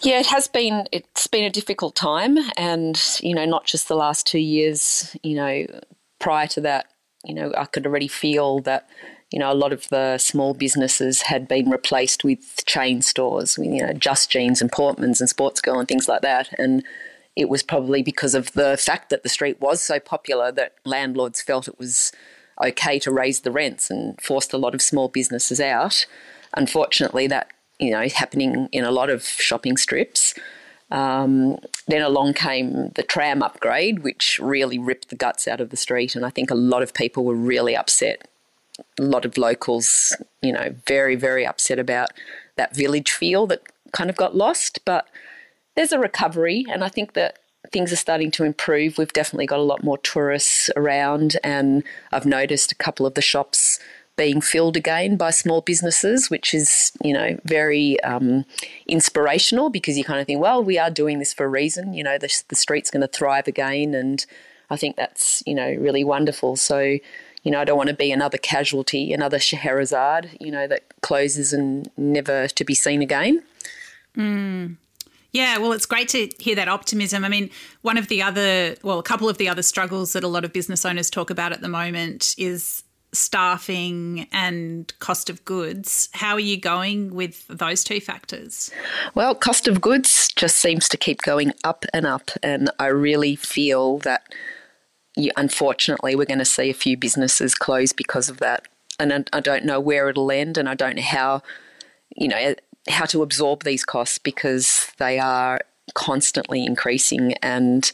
Yeah, 0.01 0.19
it 0.19 0.27
has 0.27 0.47
been. 0.47 0.87
It's 0.91 1.27
been 1.27 1.43
a 1.43 1.49
difficult 1.49 1.95
time, 1.95 2.37
and 2.57 2.99
you 3.21 3.35
know, 3.35 3.45
not 3.45 3.65
just 3.65 3.87
the 3.87 3.95
last 3.95 4.25
two 4.25 4.39
years. 4.39 5.15
You 5.23 5.35
know, 5.35 5.65
prior 6.19 6.47
to 6.47 6.61
that, 6.61 6.87
you 7.25 7.33
know, 7.33 7.53
I 7.57 7.65
could 7.65 7.85
already 7.85 8.07
feel 8.07 8.59
that. 8.61 8.89
You 9.31 9.37
know, 9.37 9.51
a 9.51 9.53
lot 9.53 9.71
of 9.71 9.87
the 9.89 10.17
small 10.17 10.55
businesses 10.55 11.21
had 11.21 11.47
been 11.47 11.69
replaced 11.69 12.23
with 12.23 12.65
chain 12.65 13.03
stores. 13.03 13.59
You 13.61 13.85
know, 13.85 13.93
Just 13.93 14.31
Jeans 14.31 14.59
and 14.59 14.71
Portman's 14.71 15.21
and 15.21 15.29
Sportsgirl 15.29 15.77
and 15.77 15.87
things 15.87 16.07
like 16.07 16.21
that, 16.21 16.49
and 16.57 16.83
it 17.35 17.47
was 17.47 17.61
probably 17.61 18.01
because 18.01 18.33
of 18.33 18.51
the 18.53 18.75
fact 18.75 19.09
that 19.09 19.21
the 19.21 19.29
street 19.29 19.61
was 19.61 19.83
so 19.83 19.99
popular 19.99 20.51
that 20.53 20.75
landlords 20.83 21.43
felt 21.43 21.67
it 21.67 21.77
was 21.77 22.11
okay 22.63 22.99
to 22.99 23.11
raise 23.11 23.41
the 23.41 23.51
rents 23.51 23.89
and 23.89 24.19
forced 24.21 24.51
a 24.51 24.57
lot 24.57 24.73
of 24.73 24.81
small 24.81 25.07
businesses 25.07 25.61
out. 25.61 26.05
Unfortunately, 26.55 27.27
that 27.27 27.51
you 27.79 27.91
know, 27.91 28.07
happening 28.09 28.67
in 28.71 28.83
a 28.83 28.91
lot 28.91 29.09
of 29.09 29.23
shopping 29.23 29.77
strips. 29.77 30.33
Um, 30.91 31.59
then 31.87 32.01
along 32.01 32.33
came 32.33 32.89
the 32.95 33.03
tram 33.03 33.43
upgrade, 33.43 33.99
which 33.99 34.39
really 34.41 34.79
ripped 34.79 35.09
the 35.09 35.15
guts 35.15 35.47
out 35.47 35.61
of 35.61 35.69
the 35.69 35.77
street, 35.77 36.15
and 36.15 36.25
I 36.25 36.29
think 36.29 36.49
a 36.49 36.55
lot 36.55 36.81
of 36.81 36.93
people 36.93 37.25
were 37.25 37.35
really 37.35 37.75
upset. 37.75 38.27
A 38.99 39.03
lot 39.03 39.25
of 39.25 39.37
locals, 39.37 40.15
you 40.41 40.51
know, 40.51 40.75
very, 40.87 41.15
very 41.15 41.45
upset 41.45 41.79
about 41.79 42.09
that 42.55 42.75
village 42.75 43.11
feel 43.11 43.45
that 43.47 43.61
kind 43.91 44.09
of 44.09 44.15
got 44.15 44.35
lost. 44.35 44.79
But 44.83 45.07
there's 45.75 45.91
a 45.91 45.99
recovery, 45.99 46.65
and 46.69 46.83
I 46.83 46.89
think 46.89 47.13
that 47.13 47.37
things 47.71 47.93
are 47.93 47.97
starting 47.97 48.31
to 48.31 48.43
improve. 48.43 48.97
We've 48.97 49.13
definitely 49.13 49.45
got 49.45 49.59
a 49.59 49.63
lot 49.63 49.83
more 49.83 49.97
tourists 49.99 50.71
around, 50.75 51.37
and 51.43 51.83
I've 52.11 52.25
noticed 52.25 52.71
a 52.71 52.75
couple 52.75 53.05
of 53.05 53.13
the 53.13 53.21
shops 53.21 53.79
being 54.19 54.41
filled 54.41 54.75
again 54.75 55.15
by 55.15 55.29
small 55.31 55.61
businesses, 55.61 56.29
which 56.29 56.53
is, 56.53 56.91
you 57.01 57.13
know, 57.13 57.39
very 57.45 57.97
um, 58.01 58.43
inspirational 58.85 59.69
because 59.69 59.97
you 59.97 60.03
kind 60.03 60.19
of 60.19 60.27
think, 60.27 60.41
well, 60.41 60.61
we 60.61 60.77
are 60.77 60.91
doing 60.91 61.19
this 61.19 61.33
for 61.33 61.45
a 61.45 61.47
reason. 61.47 61.93
You 61.93 62.03
know, 62.03 62.17
the, 62.17 62.43
the 62.49 62.55
street's 62.55 62.91
going 62.91 62.99
to 62.99 63.07
thrive 63.07 63.47
again. 63.47 63.95
And 63.95 64.25
I 64.69 64.75
think 64.75 64.97
that's, 64.97 65.41
you 65.47 65.55
know, 65.55 65.73
really 65.73 66.03
wonderful. 66.03 66.57
So, 66.57 66.79
you 66.79 67.49
know, 67.49 67.61
I 67.61 67.63
don't 67.63 67.77
want 67.77 67.87
to 67.87 67.95
be 67.95 68.11
another 68.11 68.37
casualty, 68.37 69.13
another 69.13 69.39
Scheherazade, 69.39 70.31
you 70.41 70.51
know, 70.51 70.67
that 70.67 70.83
closes 70.99 71.53
and 71.53 71.89
never 71.95 72.49
to 72.49 72.65
be 72.65 72.75
seen 72.75 73.01
again. 73.01 73.41
Mm. 74.17 74.75
Yeah, 75.31 75.59
well, 75.59 75.71
it's 75.71 75.85
great 75.85 76.09
to 76.09 76.27
hear 76.39 76.55
that 76.55 76.67
optimism. 76.67 77.23
I 77.23 77.29
mean, 77.29 77.51
one 77.83 77.97
of 77.97 78.09
the 78.09 78.21
other, 78.21 78.75
well, 78.83 78.99
a 78.99 79.03
couple 79.03 79.29
of 79.29 79.37
the 79.37 79.47
other 79.47 79.61
struggles 79.61 80.11
that 80.11 80.25
a 80.25 80.27
lot 80.27 80.43
of 80.43 80.51
business 80.51 80.83
owners 80.83 81.09
talk 81.09 81.29
about 81.29 81.53
at 81.53 81.61
the 81.61 81.69
moment 81.69 82.35
is 82.37 82.83
staffing 83.11 84.27
and 84.31 84.93
cost 84.99 85.29
of 85.29 85.43
goods. 85.45 86.09
How 86.13 86.33
are 86.33 86.39
you 86.39 86.57
going 86.57 87.13
with 87.13 87.47
those 87.47 87.83
two 87.83 87.99
factors? 87.99 88.69
Well, 89.15 89.35
cost 89.35 89.67
of 89.67 89.81
goods 89.81 90.27
just 90.35 90.57
seems 90.57 90.87
to 90.89 90.97
keep 90.97 91.21
going 91.21 91.53
up 91.63 91.85
and 91.93 92.05
up. 92.05 92.31
And 92.43 92.69
I 92.79 92.87
really 92.87 93.35
feel 93.35 93.97
that 93.99 94.23
you, 95.15 95.31
unfortunately 95.37 96.15
we're 96.15 96.25
going 96.25 96.39
to 96.39 96.45
see 96.45 96.69
a 96.69 96.73
few 96.73 96.97
businesses 96.97 97.55
close 97.55 97.93
because 97.93 98.29
of 98.29 98.37
that. 98.37 98.67
And 98.99 99.29
I, 99.31 99.39
don't 99.39 99.63
know 99.63 99.79
where 99.79 100.09
it'll 100.09 100.31
end 100.31 100.57
and 100.57 100.67
I 100.67 100.75
don't 100.75 100.97
know 100.97 101.01
how, 101.01 101.41
you 102.15 102.27
know, 102.27 102.53
how 102.89 103.05
to 103.05 103.23
absorb 103.23 103.63
these 103.63 103.85
costs 103.85 104.17
because 104.17 104.91
they 104.97 105.19
are 105.19 105.61
constantly 105.93 106.65
increasing 106.65 107.33
and 107.41 107.91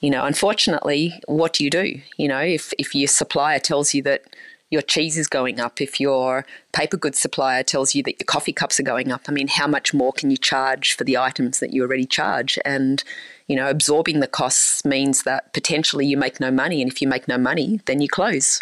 you 0.00 0.10
know 0.10 0.24
unfortunately 0.24 1.20
what 1.26 1.52
do 1.52 1.64
you 1.64 1.70
do 1.70 2.00
you 2.16 2.28
know 2.28 2.40
if 2.40 2.72
if 2.78 2.94
your 2.94 3.08
supplier 3.08 3.58
tells 3.58 3.94
you 3.94 4.02
that 4.02 4.24
your 4.70 4.82
cheese 4.82 5.18
is 5.18 5.26
going 5.26 5.58
up, 5.58 5.80
if 5.80 5.98
your 5.98 6.46
paper 6.72 6.96
goods 6.96 7.18
supplier 7.18 7.62
tells 7.62 7.94
you 7.94 8.02
that 8.04 8.20
your 8.20 8.26
coffee 8.26 8.52
cups 8.52 8.78
are 8.78 8.84
going 8.84 9.10
up, 9.10 9.22
I 9.28 9.32
mean, 9.32 9.48
how 9.48 9.66
much 9.66 9.92
more 9.92 10.12
can 10.12 10.30
you 10.30 10.36
charge 10.36 10.94
for 10.94 11.02
the 11.02 11.18
items 11.18 11.58
that 11.58 11.72
you 11.72 11.82
already 11.82 12.06
charge? 12.06 12.58
And, 12.64 13.02
you 13.48 13.56
know, 13.56 13.68
absorbing 13.68 14.20
the 14.20 14.28
costs 14.28 14.84
means 14.84 15.24
that 15.24 15.52
potentially 15.52 16.06
you 16.06 16.16
make 16.16 16.38
no 16.38 16.52
money. 16.52 16.80
And 16.80 16.90
if 16.90 17.02
you 17.02 17.08
make 17.08 17.26
no 17.26 17.36
money, 17.36 17.80
then 17.86 18.00
you 18.00 18.08
close. 18.08 18.60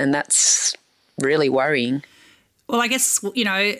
And 0.00 0.14
that's 0.14 0.74
really 1.20 1.50
worrying. 1.50 2.02
Well, 2.68 2.80
I 2.80 2.88
guess, 2.88 3.22
you 3.34 3.44
know, 3.44 3.74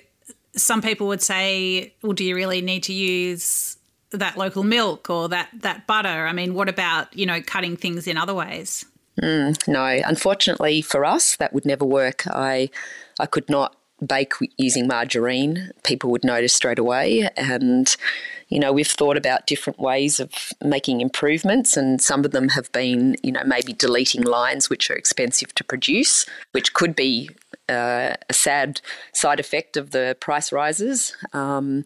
some 0.55 0.83
people 0.83 1.07
would 1.09 1.22
say, 1.22 1.94
well, 2.03 2.12
do 2.12 2.25
you 2.25 2.35
really 2.37 2.61
need 2.61 2.83
to 2.85 2.92
use 2.92 3.79
that 4.18 4.37
local 4.37 4.62
milk 4.62 5.11
or 5.11 5.29
that, 5.29 5.48
that 5.61 5.87
butter? 5.87 6.27
I 6.27 6.33
mean, 6.33 6.55
what 6.55 6.68
about, 6.68 7.16
you 7.16 7.27
know, 7.27 7.40
cutting 7.42 7.77
things 7.77 8.07
in 8.07 8.16
other 8.16 8.35
ways? 8.35 8.85
Mm, 9.20 9.68
no, 9.68 10.01
unfortunately 10.07 10.83
for 10.83 11.05
us, 11.05 11.37
that 11.37 11.53
would 11.53 11.66
never 11.66 11.85
work. 11.85 12.27
I, 12.27 12.70
I 13.20 13.27
could 13.27 13.48
not 13.51 13.77
bake 14.05 14.33
using 14.57 14.87
margarine. 14.87 15.70
People 15.85 16.11
would 16.11 16.25
notice 16.25 16.53
straight 16.53 16.79
away. 16.79 17.29
And, 17.37 17.94
you 18.48 18.59
know, 18.59 18.72
we've 18.72 18.87
thought 18.87 19.16
about 19.16 19.46
different 19.46 19.79
ways 19.79 20.18
of 20.18 20.33
making 20.62 21.01
improvements, 21.01 21.77
and 21.77 22.01
some 22.01 22.25
of 22.25 22.33
them 22.33 22.48
have 22.51 22.70
been, 22.72 23.16
you 23.22 23.33
know, 23.33 23.44
maybe 23.44 23.72
deleting 23.72 24.22
lines 24.22 24.68
which 24.68 24.90
are 24.90 24.94
expensive 24.94 25.55
to 25.55 25.64
produce, 25.64 26.27
which 26.53 26.75
could 26.75 26.96
be 26.96 27.31
uh, 27.68 28.14
a 28.29 28.33
sad 28.33 28.81
side 29.12 29.40
effect 29.40 29.77
of 29.77 29.92
the 29.92 30.16
price 30.20 30.53
rises. 30.53 31.16
Um, 31.33 31.85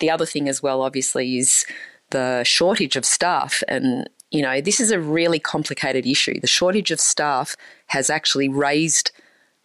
the 0.00 0.10
other 0.10 0.26
thing, 0.26 0.48
as 0.48 0.62
well, 0.62 0.82
obviously, 0.82 1.38
is 1.38 1.66
the 2.10 2.42
shortage 2.44 2.96
of 2.96 3.04
staff. 3.04 3.62
And 3.68 4.08
you 4.30 4.42
know, 4.42 4.60
this 4.60 4.80
is 4.80 4.90
a 4.90 5.00
really 5.00 5.38
complicated 5.38 6.06
issue. 6.06 6.38
The 6.40 6.46
shortage 6.46 6.90
of 6.90 7.00
staff 7.00 7.56
has 7.86 8.10
actually 8.10 8.48
raised 8.48 9.10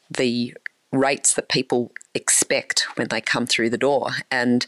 the 0.09 0.53
rates 0.91 1.33
that 1.33 1.49
people 1.49 1.91
expect 2.13 2.85
when 2.95 3.07
they 3.07 3.19
come 3.19 3.45
through 3.45 3.71
the 3.71 3.77
door. 3.77 4.11
And 4.31 4.65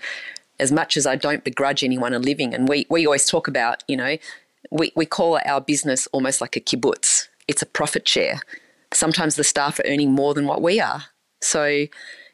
as 0.60 0.72
much 0.72 0.98
as 0.98 1.06
I 1.06 1.16
don't 1.16 1.44
begrudge 1.44 1.84
anyone 1.84 2.14
a 2.14 2.20
living, 2.20 2.54
and 2.54 2.68
we, 2.68 2.86
we 2.90 3.06
always 3.06 3.28
talk 3.28 3.48
about, 3.48 3.84
you 3.88 3.96
know, 3.96 4.18
we, 4.72 4.92
we 4.96 5.06
call 5.06 5.40
our 5.46 5.62
business 5.62 6.08
almost 6.08 6.42
like 6.42 6.56
a 6.56 6.62
kibbutz. 6.62 7.28
It's 7.48 7.62
a 7.62 7.68
profit 7.68 8.08
share. 8.08 8.42
Sometimes 8.92 9.36
the 9.36 9.44
staff 9.44 9.80
are 9.80 9.86
earning 9.86 10.12
more 10.12 10.34
than 10.34 10.48
what 10.48 10.62
we 10.62 10.80
are. 10.80 11.06
So, 11.42 11.86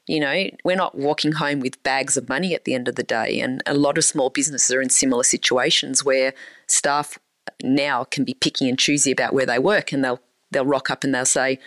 you 0.08 0.20
know, 0.20 0.50
we're 0.64 0.76
not 0.76 0.96
walking 0.96 1.34
home 1.34 1.60
with 1.60 1.82
bags 1.84 2.18
of 2.18 2.28
money 2.28 2.54
at 2.54 2.66
the 2.66 2.74
end 2.74 2.88
of 2.88 2.96
the 2.96 3.04
day. 3.04 3.40
And 3.40 3.62
a 3.66 3.74
lot 3.74 3.98
of 3.98 4.04
small 4.04 4.30
businesses 4.30 4.72
are 4.72 4.82
in 4.82 4.90
similar 4.90 5.24
situations 5.24 6.04
where 6.04 6.34
staff 6.68 7.18
now 7.64 8.04
can 8.04 8.24
be 8.24 8.34
picky 8.34 8.68
and 8.68 8.78
choosy 8.78 9.12
about 9.12 9.34
where 9.34 9.46
they 9.46 9.60
work 9.60 9.92
and 9.92 10.04
they'll 10.04 10.20
they'll 10.52 10.66
rock 10.66 10.90
up 10.90 11.04
and 11.04 11.14
they'll 11.14 11.26
say, 11.26 11.60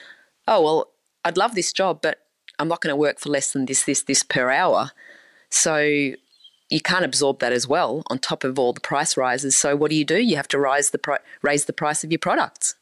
"Oh, 0.47 0.63
well, 0.63 0.91
I'd 1.25 1.37
love 1.37 1.55
this 1.55 1.73
job, 1.73 2.01
but 2.03 2.19
I'm 2.59 2.69
not 2.69 2.81
going 2.81 2.93
to 2.93 2.97
work 2.97 3.19
for 3.19 3.31
less 3.31 3.53
than 3.53 3.67
this 3.67 3.85
this 3.85 4.03
this 4.03 4.23
per 4.23 4.51
hour." 4.51 4.91
So 5.51 5.79
you 5.79 6.81
can't 6.83 7.05
absorb 7.05 7.39
that 7.39 7.53
as 7.53 7.69
well 7.69 8.03
on 8.11 8.19
top 8.19 8.43
of 8.45 8.59
all 8.59 8.73
the 8.73 8.81
price 8.81 9.17
rises. 9.17 9.57
So 9.57 9.77
what 9.77 9.91
do 9.91 9.97
you 9.97 10.05
do? 10.05 10.19
You 10.19 10.37
have 10.37 10.49
to 10.49 10.59
rise 10.59 10.91
the 10.91 10.99
pri- 10.99 11.21
raise 11.43 11.67
the 11.67 11.73
price 11.73 12.05
of 12.05 12.11
your 12.11 12.19
products. 12.19 12.75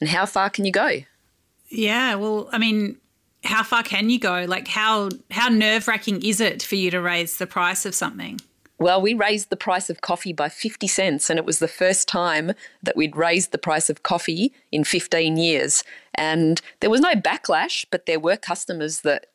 And 0.00 0.10
how 0.10 0.26
far 0.26 0.50
can 0.50 0.64
you 0.64 0.72
go? 0.72 1.00
Yeah, 1.68 2.16
well, 2.16 2.48
I 2.52 2.58
mean, 2.58 2.98
how 3.44 3.62
far 3.62 3.82
can 3.82 4.10
you 4.10 4.18
go? 4.18 4.44
Like 4.48 4.68
how 4.68 5.10
how 5.30 5.48
nerve-wracking 5.48 6.24
is 6.24 6.40
it 6.40 6.62
for 6.62 6.74
you 6.74 6.90
to 6.90 7.00
raise 7.00 7.38
the 7.38 7.46
price 7.46 7.86
of 7.86 7.94
something? 7.94 8.40
Well, 8.78 9.00
we 9.00 9.14
raised 9.14 9.50
the 9.50 9.56
price 9.56 9.88
of 9.88 10.00
coffee 10.00 10.32
by 10.32 10.48
50 10.48 10.88
cents, 10.88 11.30
and 11.30 11.38
it 11.38 11.44
was 11.44 11.60
the 11.60 11.68
first 11.68 12.08
time 12.08 12.52
that 12.82 12.96
we'd 12.96 13.16
raised 13.16 13.52
the 13.52 13.58
price 13.58 13.88
of 13.88 14.02
coffee 14.02 14.52
in 14.72 14.82
15 14.82 15.36
years. 15.36 15.84
And 16.14 16.60
there 16.80 16.90
was 16.90 17.00
no 17.00 17.14
backlash, 17.14 17.86
but 17.90 18.06
there 18.06 18.18
were 18.18 18.36
customers 18.36 19.02
that 19.02 19.26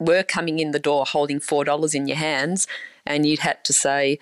were 0.00 0.22
coming 0.22 0.58
in 0.58 0.70
the 0.70 0.78
door 0.78 1.04
holding 1.04 1.38
$4 1.38 1.94
in 1.94 2.08
your 2.08 2.16
hands 2.16 2.66
and 3.06 3.26
you'd 3.26 3.40
had 3.40 3.62
to 3.64 3.72
say 3.72 4.18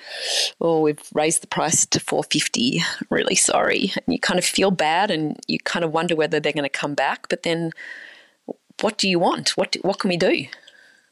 oh 0.60 0.80
we've 0.80 1.00
raised 1.14 1.40
the 1.40 1.46
price 1.46 1.86
to 1.86 2.00
450 2.00 2.82
really 3.10 3.36
sorry 3.36 3.92
and 3.94 4.12
you 4.12 4.18
kind 4.18 4.38
of 4.38 4.44
feel 4.44 4.72
bad 4.72 5.10
and 5.10 5.38
you 5.46 5.58
kind 5.60 5.84
of 5.84 5.92
wonder 5.92 6.16
whether 6.16 6.40
they're 6.40 6.52
going 6.52 6.64
to 6.64 6.68
come 6.68 6.94
back 6.94 7.28
but 7.28 7.44
then 7.44 7.70
what 8.80 8.98
do 8.98 9.08
you 9.08 9.18
want? 9.18 9.50
What 9.50 9.76
what 9.82 9.98
can 9.98 10.08
we 10.08 10.16
do? 10.16 10.46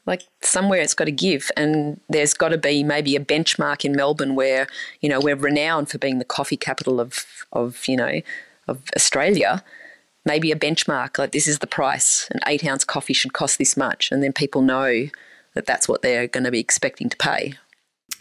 Like 0.05 0.23
somewhere 0.41 0.79
it's 0.79 0.93
got 0.93 1.05
to 1.05 1.11
give 1.11 1.51
and 1.57 1.99
there's 2.09 2.33
got 2.33 2.49
to 2.49 2.57
be 2.57 2.83
maybe 2.83 3.15
a 3.15 3.19
benchmark 3.19 3.83
in 3.83 3.93
melbourne 3.93 4.35
where 4.35 4.67
you 5.01 5.09
know 5.09 5.19
we're 5.19 5.35
renowned 5.35 5.89
for 5.89 5.97
being 5.97 6.19
the 6.19 6.25
coffee 6.25 6.57
capital 6.57 6.99
of 6.99 7.25
of 7.51 7.87
you 7.87 7.97
know 7.97 8.21
of 8.67 8.81
australia. 8.95 9.63
Maybe 10.25 10.51
a 10.51 10.57
benchmark 10.57 11.17
like 11.17 11.31
this 11.31 11.47
is 11.47 11.59
the 11.59 11.67
price 11.67 12.27
an 12.31 12.39
eight 12.47 12.65
ounce 12.65 12.83
coffee 12.83 13.13
should 13.13 13.33
cost 13.33 13.57
this 13.57 13.77
much 13.77 14.11
and 14.11 14.23
then 14.23 14.33
people 14.33 14.61
know 14.61 15.07
that 15.53 15.65
that's 15.65 15.87
what 15.87 16.01
they're 16.01 16.27
going 16.27 16.43
to 16.43 16.51
be 16.51 16.59
expecting 16.59 17.09
to 17.09 17.17
pay. 17.17 17.55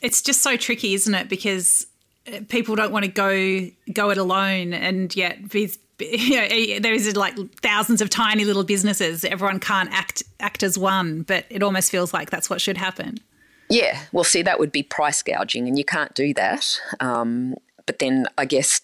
It's 0.03 0.23
just 0.23 0.43
so 0.43 0.57
tricky 0.57 0.95
isn't 0.95 1.15
it? 1.15 1.29
Because 1.29 1.87
uh, 2.33 2.41
people 2.49 2.75
don't 2.75 2.93
want 2.93 3.05
to 3.05 3.11
go 3.11 3.71
go 3.93 4.11
it 4.11 4.19
alone 4.19 4.73
and 4.73 5.15
yet 5.15 5.51
these 5.51 5.79
you 6.01 6.75
know, 6.75 6.81
there's 6.81 7.17
like 7.17 7.35
thousands 7.61 8.01
of 8.01 8.11
tiny 8.11 8.45
little 8.45 8.65
businesses 8.65 9.25
everyone 9.25 9.59
can't 9.59 9.91
act 9.93 10.23
act 10.41 10.63
as 10.63 10.79
one 10.79 11.23
but 11.23 11.45
it 11.49 11.63
almost 11.63 11.91
feels 11.91 12.13
like 12.13 12.31
that's 12.31 12.51
what 12.51 12.61
should 12.61 12.77
happen 12.77 13.19
yeah 13.71 14.01
well 14.13 14.25
see 14.25 14.43
that 14.43 14.59
would 14.59 14.73
be 14.73 14.83
price 14.83 15.23
gouging 15.23 15.67
and 15.67 15.79
you 15.79 15.85
can't 15.85 16.15
do 16.15 16.35
that 16.35 16.79
um, 17.01 17.55
but 17.87 17.99
then 17.99 18.27
i 18.37 18.45
guess 18.45 18.81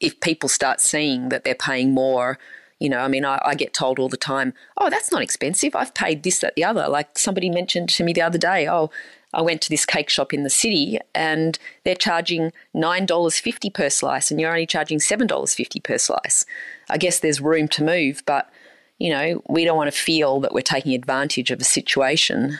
if 0.00 0.18
people 0.20 0.48
start 0.48 0.80
seeing 0.80 1.28
that 1.28 1.44
they're 1.44 1.54
paying 1.54 1.92
more 1.92 2.38
you 2.78 2.90
know, 2.90 2.98
I 2.98 3.08
mean, 3.08 3.24
I, 3.24 3.40
I, 3.42 3.54
get 3.54 3.72
told 3.72 3.98
all 3.98 4.08
the 4.08 4.18
time, 4.18 4.52
oh, 4.76 4.90
that's 4.90 5.10
not 5.10 5.22
expensive. 5.22 5.74
I've 5.74 5.94
paid 5.94 6.22
this, 6.22 6.40
that, 6.40 6.54
the 6.56 6.64
other. 6.64 6.88
Like 6.88 7.18
somebody 7.18 7.48
mentioned 7.48 7.88
to 7.90 8.04
me 8.04 8.12
the 8.12 8.20
other 8.20 8.36
day, 8.36 8.68
oh, 8.68 8.90
I 9.34 9.42
went 9.42 9.60
to 9.62 9.70
this 9.70 9.84
cake 9.84 10.08
shop 10.08 10.32
in 10.32 10.44
the 10.44 10.50
city 10.50 10.98
and 11.14 11.58
they're 11.84 11.94
charging 11.94 12.52
$9.50 12.74 13.74
per 13.74 13.90
slice 13.90 14.30
and 14.30 14.40
you're 14.40 14.50
only 14.50 14.66
charging 14.66 14.98
$7.50 14.98 15.82
per 15.82 15.98
slice. 15.98 16.46
I 16.88 16.98
guess 16.98 17.18
there's 17.18 17.40
room 17.40 17.68
to 17.68 17.84
move, 17.84 18.22
but, 18.26 18.50
you 18.98 19.10
know, 19.10 19.42
we 19.48 19.64
don't 19.64 19.76
want 19.76 19.92
to 19.92 19.98
feel 19.98 20.40
that 20.40 20.54
we're 20.54 20.62
taking 20.62 20.94
advantage 20.94 21.50
of 21.50 21.60
a 21.60 21.64
situation. 21.64 22.58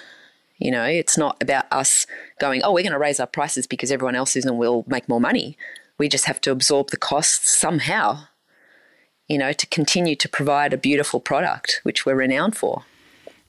You 0.58 0.70
know, 0.70 0.84
it's 0.84 1.16
not 1.16 1.42
about 1.42 1.66
us 1.70 2.06
going, 2.40 2.62
oh, 2.62 2.72
we're 2.72 2.82
going 2.82 2.92
to 2.92 2.98
raise 2.98 3.20
our 3.20 3.26
prices 3.26 3.66
because 3.66 3.90
everyone 3.90 4.16
else 4.16 4.36
is 4.36 4.44
and 4.44 4.58
we'll 4.58 4.84
make 4.86 5.08
more 5.08 5.20
money. 5.20 5.56
We 5.98 6.08
just 6.08 6.26
have 6.26 6.40
to 6.42 6.50
absorb 6.50 6.90
the 6.90 6.96
costs 6.96 7.50
somehow 7.56 8.24
you 9.28 9.38
know, 9.38 9.52
to 9.52 9.66
continue 9.66 10.16
to 10.16 10.28
provide 10.28 10.72
a 10.72 10.78
beautiful 10.78 11.20
product, 11.20 11.80
which 11.82 12.06
we're 12.06 12.14
renowned 12.14 12.56
for. 12.56 12.84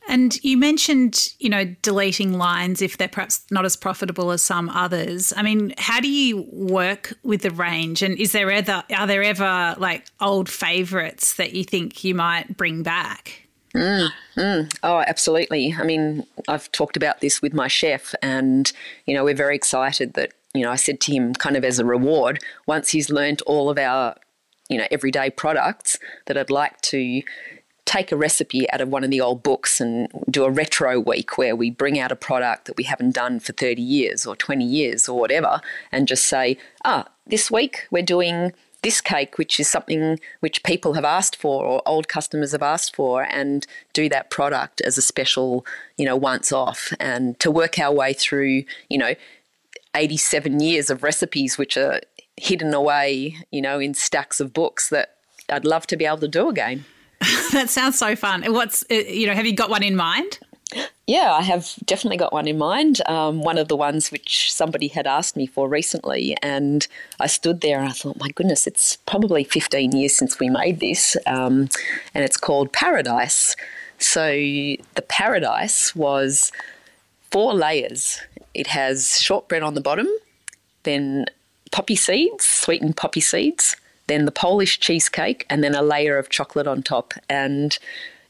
And 0.08 0.42
you 0.44 0.58
mentioned, 0.58 1.34
you 1.40 1.50
know, 1.50 1.66
deleting 1.82 2.34
lines 2.38 2.82
if 2.82 2.98
they're 2.98 3.08
perhaps 3.08 3.46
not 3.52 3.66
as 3.66 3.76
profitable 3.76 4.32
as 4.32 4.42
some 4.42 4.70
others. 4.70 5.34
I 5.36 5.42
mean, 5.42 5.74
how 5.78 6.00
do 6.00 6.10
you 6.10 6.48
work 6.52 7.14
with 7.24 7.42
the 7.42 7.52
range? 7.52 8.02
And 8.02 8.18
is 8.18 8.32
there 8.32 8.50
ever 8.50 8.84
are 8.96 9.08
there 9.08 9.24
ever 9.24 9.76
like 9.78 10.06
old 10.22 10.50
favourites 10.50 11.36
that 11.36 11.54
you 11.54 11.64
think 11.64 12.04
you 12.04 12.16
might 12.16 12.56
bring 12.56 12.84
back? 12.84 13.48
Mm, 13.76 14.10
mm. 14.36 14.78
Oh, 14.82 15.04
absolutely. 15.06 15.76
I 15.78 15.84
mean, 15.84 16.26
I've 16.48 16.72
talked 16.72 16.98
about 16.98 17.22
this 17.22 17.42
with 17.42 17.54
my 17.54 17.68
chef, 17.68 18.16
and 18.24 18.72
you 19.06 19.14
know, 19.14 19.24
we're 19.24 19.36
very 19.36 19.56
excited 19.56 20.14
that 20.14 20.32
you 20.54 20.64
know 20.64 20.72
I 20.72 20.78
said 20.78 21.00
to 21.02 21.12
him, 21.12 21.34
kind 21.34 21.58
of 21.58 21.64
as 21.64 21.80
a 21.80 21.86
reward, 21.86 22.40
once 22.66 22.90
he's 22.90 23.10
learnt 23.10 23.42
all 23.44 23.70
of 23.70 23.78
our 23.78 24.16
you 24.70 24.78
know 24.78 24.88
everyday 24.90 25.30
products 25.30 25.98
that 26.26 26.38
I'd 26.38 26.50
like 26.50 26.80
to 26.82 27.22
take 27.88 28.12
a 28.12 28.18
recipe 28.18 28.70
out 28.72 28.82
of 28.82 28.90
one 28.90 29.04
of 29.04 29.10
the 29.10 29.22
old 29.22 29.42
books 29.42 29.80
and 29.80 30.10
do 30.30 30.44
a 30.44 30.52
retro 30.52 31.00
week 31.00 31.38
where 31.38 31.56
we 31.56 31.72
bring 31.72 31.98
out 31.98 32.12
a 32.12 32.16
product 32.16 32.66
that 32.66 32.76
we 32.76 32.84
haven't 32.84 33.16
done 33.16 33.40
for 33.40 33.54
30 33.54 33.82
years 33.82 34.28
or 34.28 34.36
20 34.36 34.64
years 34.64 35.08
or 35.08 35.18
whatever 35.18 35.62
and 35.92 36.08
just 36.08 36.26
say, 36.26 36.58
ah, 36.84 37.08
this 37.26 37.50
week 37.50 37.88
we're 37.90 38.04
doing 38.04 38.52
this 38.84 39.00
cake, 39.02 39.38
which 39.38 39.60
is 39.60 39.68
something 39.68 40.20
which 40.42 40.64
people 40.64 40.94
have 40.94 41.06
asked 41.06 41.36
for 41.36 41.66
or 41.66 41.82
old 41.86 42.08
customers 42.08 42.52
have 42.52 42.62
asked 42.62 42.96
for, 42.96 43.24
and 43.24 43.66
do 43.94 44.08
that 44.08 44.30
product 44.30 44.82
as 44.82 44.98
a 44.98 45.02
special, 45.02 45.66
you 45.98 46.06
know, 46.06 46.16
once 46.16 46.52
off 46.52 46.94
and 47.00 47.40
to 47.40 47.50
work 47.50 47.80
our 47.80 47.92
way 47.92 48.14
through, 48.14 48.64
you 48.90 48.98
know, 48.98 49.16
87 49.96 50.60
years 50.60 50.90
of 50.90 51.04
recipes 51.04 51.58
which 51.58 51.76
are 51.76 52.02
hidden 52.36 52.74
away, 52.74 53.38
you 53.50 53.62
know, 53.62 53.80
in 53.80 53.94
stacks 53.94 54.40
of 54.40 54.54
books 54.54 54.90
that 54.90 55.16
I'd 55.50 55.66
love 55.66 55.88
to 55.88 55.98
be 55.98 56.06
able 56.06 56.20
to 56.20 56.28
do 56.28 56.50
again. 56.50 56.86
that 57.52 57.70
sounds 57.70 57.98
so 57.98 58.16
fun. 58.16 58.44
What's, 58.54 58.84
uh, 58.92 58.96
you 58.96 59.28
know, 59.28 59.34
have 59.34 59.46
you 59.46 59.54
got 59.54 59.70
one 59.70 59.84
in 59.84 59.96
mind? 59.96 60.40
Yeah, 61.06 61.32
I 61.32 61.44
have 61.44 61.74
definitely 61.86 62.18
got 62.18 62.34
one 62.34 62.48
in 62.48 62.58
mind. 62.58 63.02
Um, 63.08 63.42
one 63.42 63.58
of 63.58 63.70
the 63.70 63.78
ones 63.78 64.12
which 64.12 64.52
somebody 64.54 64.90
had 64.90 65.08
asked 65.08 65.38
me 65.38 65.46
for 65.48 65.70
recently, 65.70 66.36
and 66.44 66.86
I 67.22 67.28
stood 67.28 67.62
there 67.62 67.80
and 67.80 67.88
I 67.88 67.94
thought, 67.94 68.20
my 68.20 68.30
goodness, 68.30 68.68
it's 68.68 68.98
probably 68.98 69.46
15 69.46 69.94
years 69.94 70.14
since 70.14 70.40
we 70.40 70.50
made 70.50 70.82
this, 70.82 71.16
um, 71.26 71.70
and 72.14 72.26
it's 72.26 72.36
called 72.36 72.74
Paradise. 72.74 73.56
So 73.98 74.30
the 74.30 75.06
Paradise 75.08 75.96
was 75.96 76.52
four 77.32 77.54
layers. 77.54 78.20
It 78.54 78.68
has 78.68 79.22
shortbread 79.22 79.64
on 79.64 79.74
the 79.74 79.82
bottom, 79.82 80.08
then 80.84 81.28
poppy 81.72 81.96
seeds, 81.96 82.46
sweetened 82.46 82.98
poppy 82.98 83.22
seeds, 83.22 83.78
then 84.08 84.26
the 84.26 84.32
Polish 84.32 84.80
cheesecake, 84.80 85.46
and 85.50 85.64
then 85.64 85.76
a 85.76 85.82
layer 85.82 86.18
of 86.18 86.30
chocolate 86.30 86.68
on 86.68 86.82
top. 86.84 87.14
And 87.30 87.78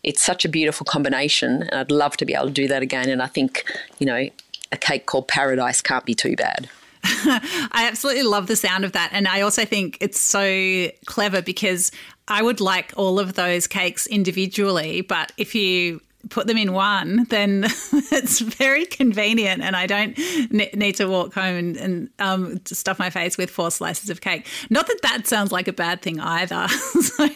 it's 0.03 0.21
such 0.21 0.45
a 0.45 0.49
beautiful 0.49 0.85
combination. 0.85 1.69
I'd 1.71 1.91
love 1.91 2.17
to 2.17 2.25
be 2.25 2.33
able 2.33 2.47
to 2.47 2.51
do 2.51 2.67
that 2.67 2.81
again. 2.81 3.09
And 3.09 3.21
I 3.21 3.27
think, 3.27 3.63
you 3.99 4.05
know, 4.05 4.29
a 4.71 4.77
cake 4.77 5.05
called 5.05 5.27
Paradise 5.27 5.81
can't 5.81 6.05
be 6.05 6.15
too 6.15 6.35
bad. 6.35 6.69
I 7.03 7.87
absolutely 7.89 8.23
love 8.23 8.47
the 8.47 8.55
sound 8.55 8.83
of 8.83 8.91
that. 8.93 9.09
And 9.13 9.27
I 9.27 9.41
also 9.41 9.65
think 9.65 9.97
it's 10.01 10.19
so 10.19 10.89
clever 11.05 11.41
because 11.41 11.91
I 12.27 12.41
would 12.41 12.59
like 12.59 12.93
all 12.97 13.19
of 13.19 13.33
those 13.33 13.67
cakes 13.67 14.07
individually. 14.07 15.01
But 15.01 15.31
if 15.37 15.55
you 15.55 16.01
put 16.29 16.47
them 16.47 16.57
in 16.57 16.73
one, 16.73 17.25
then 17.25 17.63
it's 18.11 18.39
very 18.39 18.85
convenient, 18.85 19.61
and 19.61 19.75
I 19.75 19.87
don't 19.87 20.17
need 20.51 20.95
to 20.95 21.07
walk 21.07 21.33
home 21.33 21.55
and, 21.55 21.77
and 21.77 22.09
um, 22.19 22.61
stuff 22.65 22.99
my 22.99 23.09
face 23.09 23.37
with 23.37 23.49
four 23.49 23.71
slices 23.71 24.09
of 24.09 24.21
cake. 24.21 24.45
Not 24.69 24.87
that 24.87 25.01
that 25.03 25.27
sounds 25.27 25.51
like 25.51 25.67
a 25.67 25.73
bad 25.73 26.01
thing 26.01 26.19
either. 26.19 26.67
so, 27.01 27.27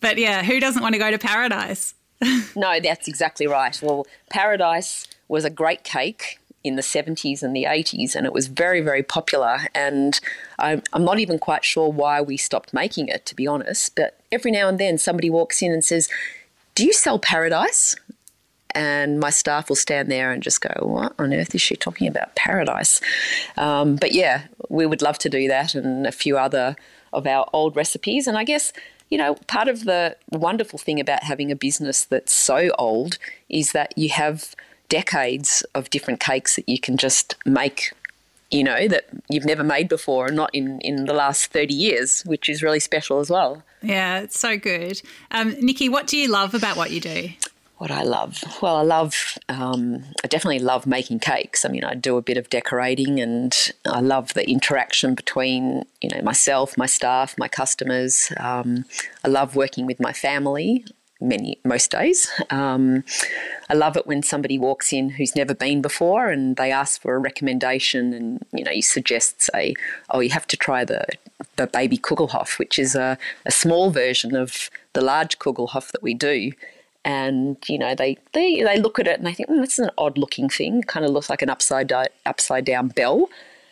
but 0.00 0.18
yeah, 0.18 0.42
who 0.42 0.60
doesn't 0.60 0.82
want 0.82 0.94
to 0.94 0.98
go 0.98 1.10
to 1.10 1.18
paradise? 1.18 1.94
no, 2.56 2.78
that's 2.80 3.08
exactly 3.08 3.46
right. 3.46 3.78
Well, 3.82 4.06
paradise 4.30 5.06
was 5.28 5.44
a 5.44 5.50
great 5.50 5.84
cake 5.84 6.38
in 6.64 6.76
the 6.76 6.82
70s 6.82 7.42
and 7.42 7.56
the 7.56 7.64
80s, 7.64 8.14
and 8.14 8.24
it 8.24 8.32
was 8.32 8.46
very, 8.46 8.80
very 8.80 9.02
popular. 9.02 9.60
And 9.74 10.18
I'm, 10.58 10.82
I'm, 10.92 11.04
not 11.04 11.18
even 11.18 11.38
quite 11.38 11.64
sure 11.64 11.90
why 11.90 12.20
we 12.20 12.36
stopped 12.36 12.72
making 12.72 13.08
it, 13.08 13.26
to 13.26 13.34
be 13.34 13.46
honest. 13.46 13.96
But 13.96 14.20
every 14.30 14.52
now 14.52 14.68
and 14.68 14.78
then 14.78 14.98
somebody 14.98 15.28
walks 15.28 15.60
in 15.60 15.72
and 15.72 15.84
says, 15.84 16.08
do 16.74 16.84
you 16.84 16.92
sell 16.92 17.18
paradise? 17.18 17.94
And 18.74 19.20
my 19.20 19.30
staff 19.30 19.68
will 19.68 19.76
stand 19.76 20.10
there 20.10 20.32
and 20.32 20.42
just 20.42 20.62
go, 20.62 20.72
What 20.80 21.14
on 21.18 21.34
earth 21.34 21.54
is 21.54 21.60
she 21.60 21.76
talking 21.76 22.08
about? 22.08 22.34
Paradise. 22.34 23.00
Um, 23.56 23.96
but 23.96 24.12
yeah, 24.12 24.44
we 24.70 24.86
would 24.86 25.02
love 25.02 25.18
to 25.18 25.28
do 25.28 25.46
that 25.48 25.74
and 25.74 26.06
a 26.06 26.12
few 26.12 26.38
other 26.38 26.76
of 27.12 27.26
our 27.26 27.46
old 27.52 27.76
recipes. 27.76 28.26
And 28.26 28.38
I 28.38 28.44
guess, 28.44 28.72
you 29.10 29.18
know, 29.18 29.34
part 29.46 29.68
of 29.68 29.84
the 29.84 30.16
wonderful 30.30 30.78
thing 30.78 30.98
about 31.00 31.24
having 31.24 31.52
a 31.52 31.56
business 31.56 32.04
that's 32.06 32.32
so 32.32 32.70
old 32.78 33.18
is 33.50 33.72
that 33.72 33.96
you 33.96 34.08
have 34.08 34.54
decades 34.88 35.62
of 35.74 35.90
different 35.90 36.20
cakes 36.20 36.56
that 36.56 36.68
you 36.68 36.78
can 36.78 36.96
just 36.96 37.34
make 37.44 37.92
you 38.52 38.62
know, 38.62 38.86
that 38.86 39.06
you've 39.28 39.46
never 39.46 39.64
made 39.64 39.88
before 39.88 40.26
and 40.26 40.36
not 40.36 40.50
in, 40.54 40.80
in 40.82 41.06
the 41.06 41.14
last 41.14 41.46
30 41.46 41.74
years, 41.74 42.22
which 42.22 42.48
is 42.48 42.62
really 42.62 42.80
special 42.80 43.18
as 43.18 43.30
well. 43.30 43.62
Yeah, 43.82 44.20
it's 44.20 44.38
so 44.38 44.56
good. 44.58 45.00
Um, 45.30 45.56
Nikki, 45.58 45.88
what 45.88 46.06
do 46.06 46.16
you 46.16 46.28
love 46.28 46.54
about 46.54 46.76
what 46.76 46.90
you 46.90 47.00
do? 47.00 47.30
What 47.78 47.90
I 47.90 48.02
love? 48.02 48.44
Well, 48.62 48.76
I 48.76 48.82
love, 48.82 49.38
um, 49.48 50.04
I 50.22 50.28
definitely 50.28 50.60
love 50.60 50.86
making 50.86 51.18
cakes. 51.18 51.64
I 51.64 51.68
mean, 51.68 51.82
I 51.82 51.94
do 51.94 52.16
a 52.16 52.22
bit 52.22 52.36
of 52.36 52.48
decorating 52.48 53.18
and 53.18 53.72
I 53.86 54.00
love 54.00 54.34
the 54.34 54.48
interaction 54.48 55.16
between, 55.16 55.84
you 56.00 56.10
know, 56.14 56.22
myself, 56.22 56.78
my 56.78 56.86
staff, 56.86 57.36
my 57.38 57.48
customers. 57.48 58.32
Um, 58.38 58.84
I 59.24 59.28
love 59.28 59.56
working 59.56 59.86
with 59.86 59.98
my 59.98 60.12
family 60.12 60.84
many 61.22 61.58
most 61.64 61.90
days. 61.90 62.30
Um, 62.50 63.04
I 63.70 63.74
love 63.74 63.96
it 63.96 64.06
when 64.06 64.22
somebody 64.22 64.58
walks 64.58 64.92
in 64.92 65.10
who's 65.10 65.36
never 65.36 65.54
been 65.54 65.80
before 65.80 66.28
and 66.28 66.56
they 66.56 66.70
ask 66.70 67.00
for 67.00 67.14
a 67.14 67.18
recommendation, 67.18 68.12
and 68.12 68.44
you 68.52 68.64
know 68.64 68.72
you 68.72 68.82
suggest 68.82 69.42
say, 69.42 69.74
oh, 70.10 70.20
you 70.20 70.30
have 70.30 70.46
to 70.48 70.56
try 70.56 70.84
the 70.84 71.04
the 71.56 71.66
baby 71.66 71.96
Kugelhof, 71.96 72.58
which 72.58 72.78
is 72.78 72.94
a, 72.94 73.18
a 73.46 73.50
small 73.50 73.90
version 73.90 74.34
of 74.36 74.70
the 74.92 75.00
large 75.00 75.38
Kugelhof 75.38 75.92
that 75.92 76.02
we 76.02 76.14
do. 76.14 76.52
And 77.04 77.56
you 77.66 77.78
know 77.78 77.94
they, 77.94 78.18
they 78.32 78.62
they 78.62 78.78
look 78.78 78.98
at 78.98 79.08
it 79.08 79.18
and 79.18 79.26
they 79.26 79.34
think 79.34 79.48
mm, 79.48 79.60
this 79.60 79.78
is 79.78 79.86
an 79.86 79.90
odd 79.98 80.18
looking 80.18 80.48
thing. 80.48 80.80
It 80.80 80.86
kind 80.86 81.04
of 81.04 81.12
looks 81.12 81.30
like 81.30 81.42
an 81.42 81.50
upside 81.50 81.92
upside 82.26 82.64
down 82.64 82.88
bell. 82.88 83.28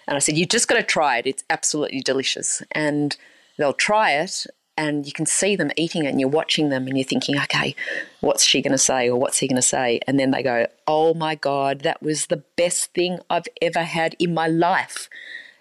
And 0.09 0.17
I 0.17 0.19
said, 0.19 0.37
you've 0.37 0.49
just 0.49 0.67
got 0.67 0.75
to 0.75 0.83
try 0.83 1.19
it. 1.19 1.27
It's 1.27 1.45
absolutely 1.51 2.01
delicious. 2.01 2.65
And 2.73 3.17
they'll 3.59 3.73
try 3.73 4.11
it 4.15 4.45
and 4.81 5.05
you 5.05 5.13
can 5.13 5.27
see 5.27 5.57
them 5.57 5.71
eating 5.77 6.07
it 6.07 6.09
and 6.09 6.19
you're 6.19 6.29
watching 6.31 6.71
them 6.71 6.87
and 6.87 6.97
you're 6.97 7.07
thinking, 7.07 7.37
okay, 7.37 7.77
what's 8.21 8.43
she 8.43 8.63
going 8.63 8.73
to 8.73 8.79
say 8.79 9.11
or 9.11 9.21
what's 9.21 9.37
he 9.37 9.47
going 9.47 9.57
to 9.57 9.63
say? 9.63 10.01
And 10.07 10.19
then 10.19 10.31
they 10.31 10.43
go, 10.43 10.67
oh 10.87 11.13
my 11.13 11.35
God, 11.35 11.81
that 11.81 12.03
was 12.03 12.27
the 12.27 12.43
best 12.57 12.95
thing 12.95 13.19
I've 13.29 13.47
ever 13.61 13.83
had 13.83 14.17
in 14.19 14.33
my 14.33 14.49
life. 14.49 15.11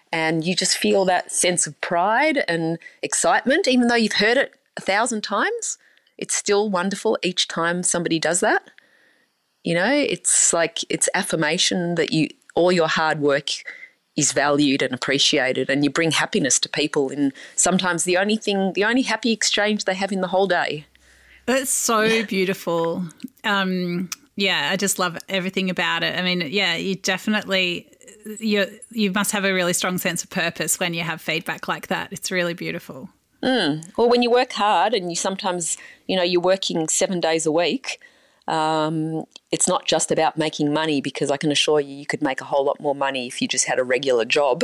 And 0.10 0.46
you 0.46 0.56
just 0.56 0.78
feel 0.78 1.04
that 1.04 1.34
sense 1.34 1.68
of 1.68 1.80
pride 1.82 2.46
and 2.48 2.80
excitement, 3.02 3.68
even 3.68 3.90
though 3.90 3.96
you've 3.96 4.14
heard 4.14 4.38
it 4.38 4.54
a 4.78 4.82
thousand 4.82 5.22
times. 5.22 5.78
It's 6.18 6.34
still 6.34 6.70
wonderful 6.70 7.18
each 7.22 7.50
time 7.50 7.84
somebody 7.84 8.20
does 8.20 8.40
that. 8.40 8.72
You 9.66 9.76
know, 9.76 9.92
it's 9.92 10.54
like 10.54 10.80
it's 10.90 11.10
affirmation 11.14 11.96
that 11.96 12.14
you 12.14 12.30
all 12.56 12.72
your 12.72 12.88
hard 12.88 13.20
work 13.20 13.50
is 14.16 14.32
valued 14.32 14.82
and 14.82 14.94
appreciated 14.94 15.70
and 15.70 15.84
you 15.84 15.90
bring 15.90 16.12
happiness 16.12 16.60
to 16.60 16.70
people 16.70 17.10
in 17.10 17.32
sometimes 17.56 18.04
the 18.04 18.18
only 18.18 18.36
thing 18.36 18.74
the 18.74 18.84
only 18.84 19.02
happy 19.02 19.32
exchange 19.32 19.86
they 19.86 19.94
have 19.96 20.12
in 20.12 20.22
the 20.22 20.28
whole 20.28 20.48
day. 20.48 20.86
That's 21.46 21.72
so 21.72 22.26
beautiful. 22.28 23.06
Um, 23.44 24.10
yeah 24.36 24.70
i 24.72 24.78
just 24.78 25.00
love 25.00 25.18
everything 25.28 25.70
about 25.70 26.04
it. 26.04 26.18
I 26.18 26.22
mean 26.22 26.42
yeah 26.42 26.76
you 26.76 26.96
definitely 26.96 27.88
you 28.40 28.66
you 28.92 29.12
must 29.12 29.32
have 29.32 29.46
a 29.46 29.54
really 29.54 29.74
strong 29.74 29.98
sense 29.98 30.24
of 30.24 30.30
purpose 30.30 30.80
when 30.80 30.94
you 30.94 31.04
have 31.04 31.22
feedback 31.22 31.68
like 31.68 31.88
that. 31.88 32.12
It's 32.12 32.32
really 32.32 32.54
beautiful. 32.54 33.10
Mm. 33.42 33.90
well 33.98 34.10
when 34.10 34.22
you 34.22 34.30
work 34.30 34.52
hard 34.52 34.94
and 34.94 35.10
you 35.10 35.16
sometimes 35.16 35.78
you 36.08 36.18
know 36.18 36.24
you're 36.24 36.42
working 36.42 36.90
seven 36.90 37.22
days 37.22 37.46
a 37.46 37.52
week 37.54 38.02
um, 38.50 39.26
it's 39.52 39.68
not 39.68 39.86
just 39.86 40.12
about 40.12 40.38
making 40.38 40.74
money 40.74 41.02
because 41.02 41.30
I 41.30 41.38
can 41.38 41.52
assure 41.52 41.80
you, 41.80 41.96
you 41.96 42.06
could 42.08 42.24
make 42.24 42.42
a 42.42 42.46
whole 42.46 42.66
lot 42.66 42.82
more 42.82 42.96
money 42.96 43.28
if 43.28 43.42
you 43.42 43.48
just 43.48 43.66
had 43.66 43.78
a 43.78 43.84
regular 43.84 44.26
job, 44.26 44.64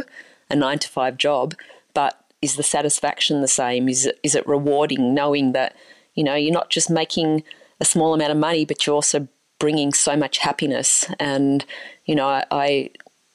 a 0.50 0.56
nine 0.56 0.80
to 0.80 0.89
five 0.89 1.17
job. 1.17 1.54
But 1.93 2.19
is 2.41 2.56
the 2.56 2.63
satisfaction 2.63 3.41
the 3.41 3.48
same? 3.48 3.88
Is 3.88 4.08
it, 4.08 4.19
is 4.24 4.34
it 4.34 4.48
rewarding 4.48 5.13
knowing 5.13 5.52
that, 5.54 5.76
you 6.15 6.24
know, 6.24 6.34
you're 6.34 6.52
not 6.52 6.71
just 6.71 6.89
making 6.89 7.43
a 7.80 7.86
small 7.86 8.13
amount 8.13 8.32
of 8.32 8.38
money, 8.38 8.65
but 8.65 8.86
you're 8.86 8.95
also 8.95 9.28
bringing 9.60 9.93
so 9.93 10.17
much 10.17 10.39
happiness? 10.39 11.06
And, 11.19 11.63
you 12.06 12.15
know, 12.15 12.28
I, 12.28 12.43
I, 12.50 12.89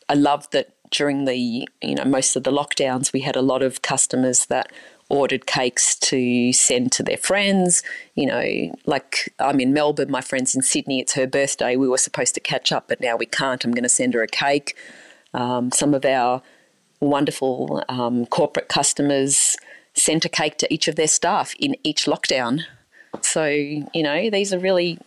I 0.09 0.15
love 0.15 0.51
that 0.51 0.75
during 0.91 1.27
the, 1.27 1.37
you 1.81 1.95
know, 1.95 2.05
most 2.05 2.35
of 2.35 2.43
the 2.43 2.51
lockdowns, 2.51 3.13
we 3.13 3.21
had 3.21 3.37
a 3.37 3.43
lot 3.43 3.63
of 3.63 3.83
customers 3.83 4.47
that 4.47 4.73
ordered 5.11 5.47
cakes 5.47 5.97
to 5.97 6.53
send 6.53 6.93
to 6.93 7.03
their 7.03 7.17
friends. 7.17 7.83
You 8.15 8.27
know, 8.27 8.79
like 8.87 9.33
I'm 9.39 9.61
in 9.61 9.73
Melbourne, 9.73 10.11
my 10.11 10.21
friend's 10.21 10.55
in 10.55 10.63
Sydney, 10.63 11.01
it's 11.01 11.15
her 11.15 11.27
birthday. 11.27 11.77
We 11.77 11.89
were 11.89 11.99
supposed 11.99 12.35
to 12.35 12.41
catch 12.41 12.73
up, 12.73 12.89
but 12.89 13.01
now 13.01 13.17
we 13.17 13.27
can't. 13.27 13.65
I'm 13.65 13.73
going 13.73 13.83
to 13.83 13.89
send 13.89 14.15
her 14.15 14.23
a 14.23 14.29
cake. 14.29 14.77
Um, 15.35 15.71
some 15.73 15.95
of 15.95 16.05
our 16.05 16.43
wonderful 17.01 17.85
um, 17.89 18.27
corporate 18.27 18.69
customers 18.69 19.57
sent 19.95 20.25
a 20.25 20.29
cake 20.29 20.57
to 20.59 20.73
each 20.73 20.89
of 20.89 20.97
their 20.97 21.09
staff 21.09 21.55
in 21.59 21.77
each 21.83 22.07
lockdown. 22.07 22.63
So, 23.21 23.47
you 23.47 24.03
know, 24.03 24.31
these 24.31 24.53
are 24.53 24.59
really 24.59 24.99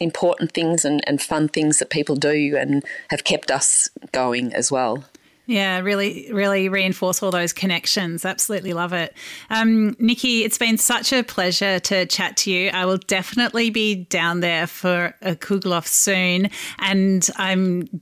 important 0.00 0.52
things 0.52 0.84
and, 0.84 1.02
and 1.06 1.20
fun 1.20 1.48
things 1.48 1.78
that 1.78 1.90
people 1.90 2.16
do 2.16 2.56
and 2.56 2.84
have 3.10 3.24
kept 3.24 3.50
us 3.50 3.88
going 4.12 4.52
as 4.54 4.70
well. 4.70 5.04
Yeah, 5.46 5.80
really, 5.80 6.30
really 6.32 6.68
reinforce 6.70 7.22
all 7.22 7.30
those 7.30 7.52
connections. 7.52 8.24
Absolutely 8.24 8.72
love 8.72 8.94
it. 8.94 9.14
Um, 9.50 9.94
Nikki, 9.98 10.42
it's 10.42 10.56
been 10.56 10.78
such 10.78 11.12
a 11.12 11.22
pleasure 11.22 11.78
to 11.80 12.06
chat 12.06 12.38
to 12.38 12.50
you. 12.50 12.70
I 12.70 12.86
will 12.86 12.96
definitely 12.96 13.68
be 13.68 13.94
down 13.94 14.40
there 14.40 14.66
for 14.66 15.14
a 15.20 15.34
Kugloff 15.34 15.86
soon, 15.86 16.48
and 16.78 17.28
I'm 17.36 18.00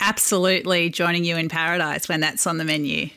absolutely 0.00 0.88
joining 0.88 1.24
you 1.24 1.36
in 1.36 1.50
paradise 1.50 2.08
when 2.08 2.20
that's 2.20 2.46
on 2.46 2.56
the 2.56 2.64
menu. 2.64 3.10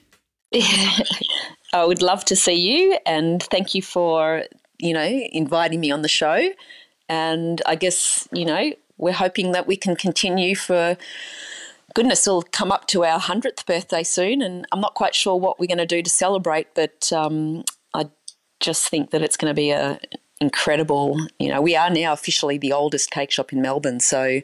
Yeah. 0.51 0.97
I 1.73 1.83
would 1.83 2.01
love 2.01 2.23
to 2.25 2.35
see 2.35 2.55
you, 2.55 2.97
and 3.05 3.43
thank 3.43 3.75
you 3.75 3.81
for 3.81 4.43
you 4.79 4.93
know 4.93 5.05
inviting 5.05 5.79
me 5.79 5.91
on 5.91 6.01
the 6.01 6.07
show. 6.07 6.49
And 7.07 7.61
I 7.65 7.75
guess 7.75 8.27
you 8.31 8.45
know 8.45 8.71
we're 8.97 9.13
hoping 9.13 9.51
that 9.53 9.67
we 9.67 9.77
can 9.77 9.95
continue 9.95 10.55
for 10.55 10.97
goodness, 11.95 12.27
we'll 12.27 12.43
come 12.43 12.71
up 12.71 12.86
to 12.88 13.03
our 13.03 13.19
100th 13.19 13.65
birthday 13.65 14.03
soon, 14.03 14.43
and 14.43 14.67
I'm 14.71 14.81
not 14.81 14.93
quite 14.93 15.15
sure 15.15 15.39
what 15.39 15.60
we're 15.60 15.65
going 15.65 15.79
to 15.79 15.88
do 15.88 16.03
to 16.03 16.10
celebrate, 16.10 16.67
but 16.75 17.12
um, 17.12 17.63
I 17.95 18.10
just 18.60 18.88
think 18.89 19.10
that 19.10 19.23
it's 19.23 19.38
going 19.38 19.49
to 19.49 19.55
be 19.55 19.71
a 19.71 19.99
incredible, 20.41 21.17
you 21.39 21.47
know, 21.47 21.62
we 21.62 21.77
are 21.77 21.89
now 21.89 22.12
officially 22.12 22.58
the 22.58 22.73
oldest 22.73 23.10
cake 23.10 23.31
shop 23.31 23.53
in 23.53 23.62
Melbourne, 23.62 24.01
so 24.01 24.41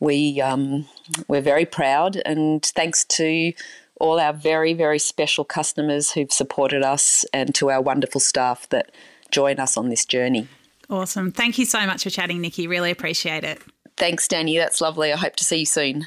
we 0.00 0.40
um, 0.40 0.86
we're 1.28 1.42
very 1.42 1.66
proud, 1.66 2.16
and 2.24 2.64
thanks 2.64 3.04
to 3.04 3.52
all 4.00 4.18
our 4.18 4.32
very 4.32 4.72
very 4.72 4.98
special 4.98 5.44
customers 5.44 6.12
who've 6.12 6.32
supported 6.32 6.82
us, 6.82 7.24
and 7.34 7.54
to 7.56 7.70
our 7.70 7.82
wonderful 7.82 8.20
staff 8.20 8.68
that 8.70 8.92
join 9.30 9.58
us 9.58 9.76
on 9.76 9.88
this 9.88 10.04
journey. 10.04 10.46
Awesome! 10.88 11.32
Thank 11.32 11.58
you 11.58 11.64
so 11.64 11.84
much 11.86 12.04
for 12.04 12.10
chatting, 12.10 12.40
Nikki. 12.40 12.68
Really 12.68 12.92
appreciate 12.92 13.44
it. 13.44 13.60
Thanks, 13.96 14.26
Dani. 14.26 14.56
That's 14.56 14.80
lovely. 14.80 15.12
I 15.12 15.16
hope 15.16 15.36
to 15.36 15.44
see 15.44 15.58
you 15.58 15.66
soon. 15.66 16.06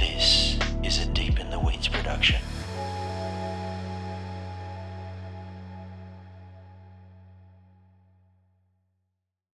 this. 0.00 0.47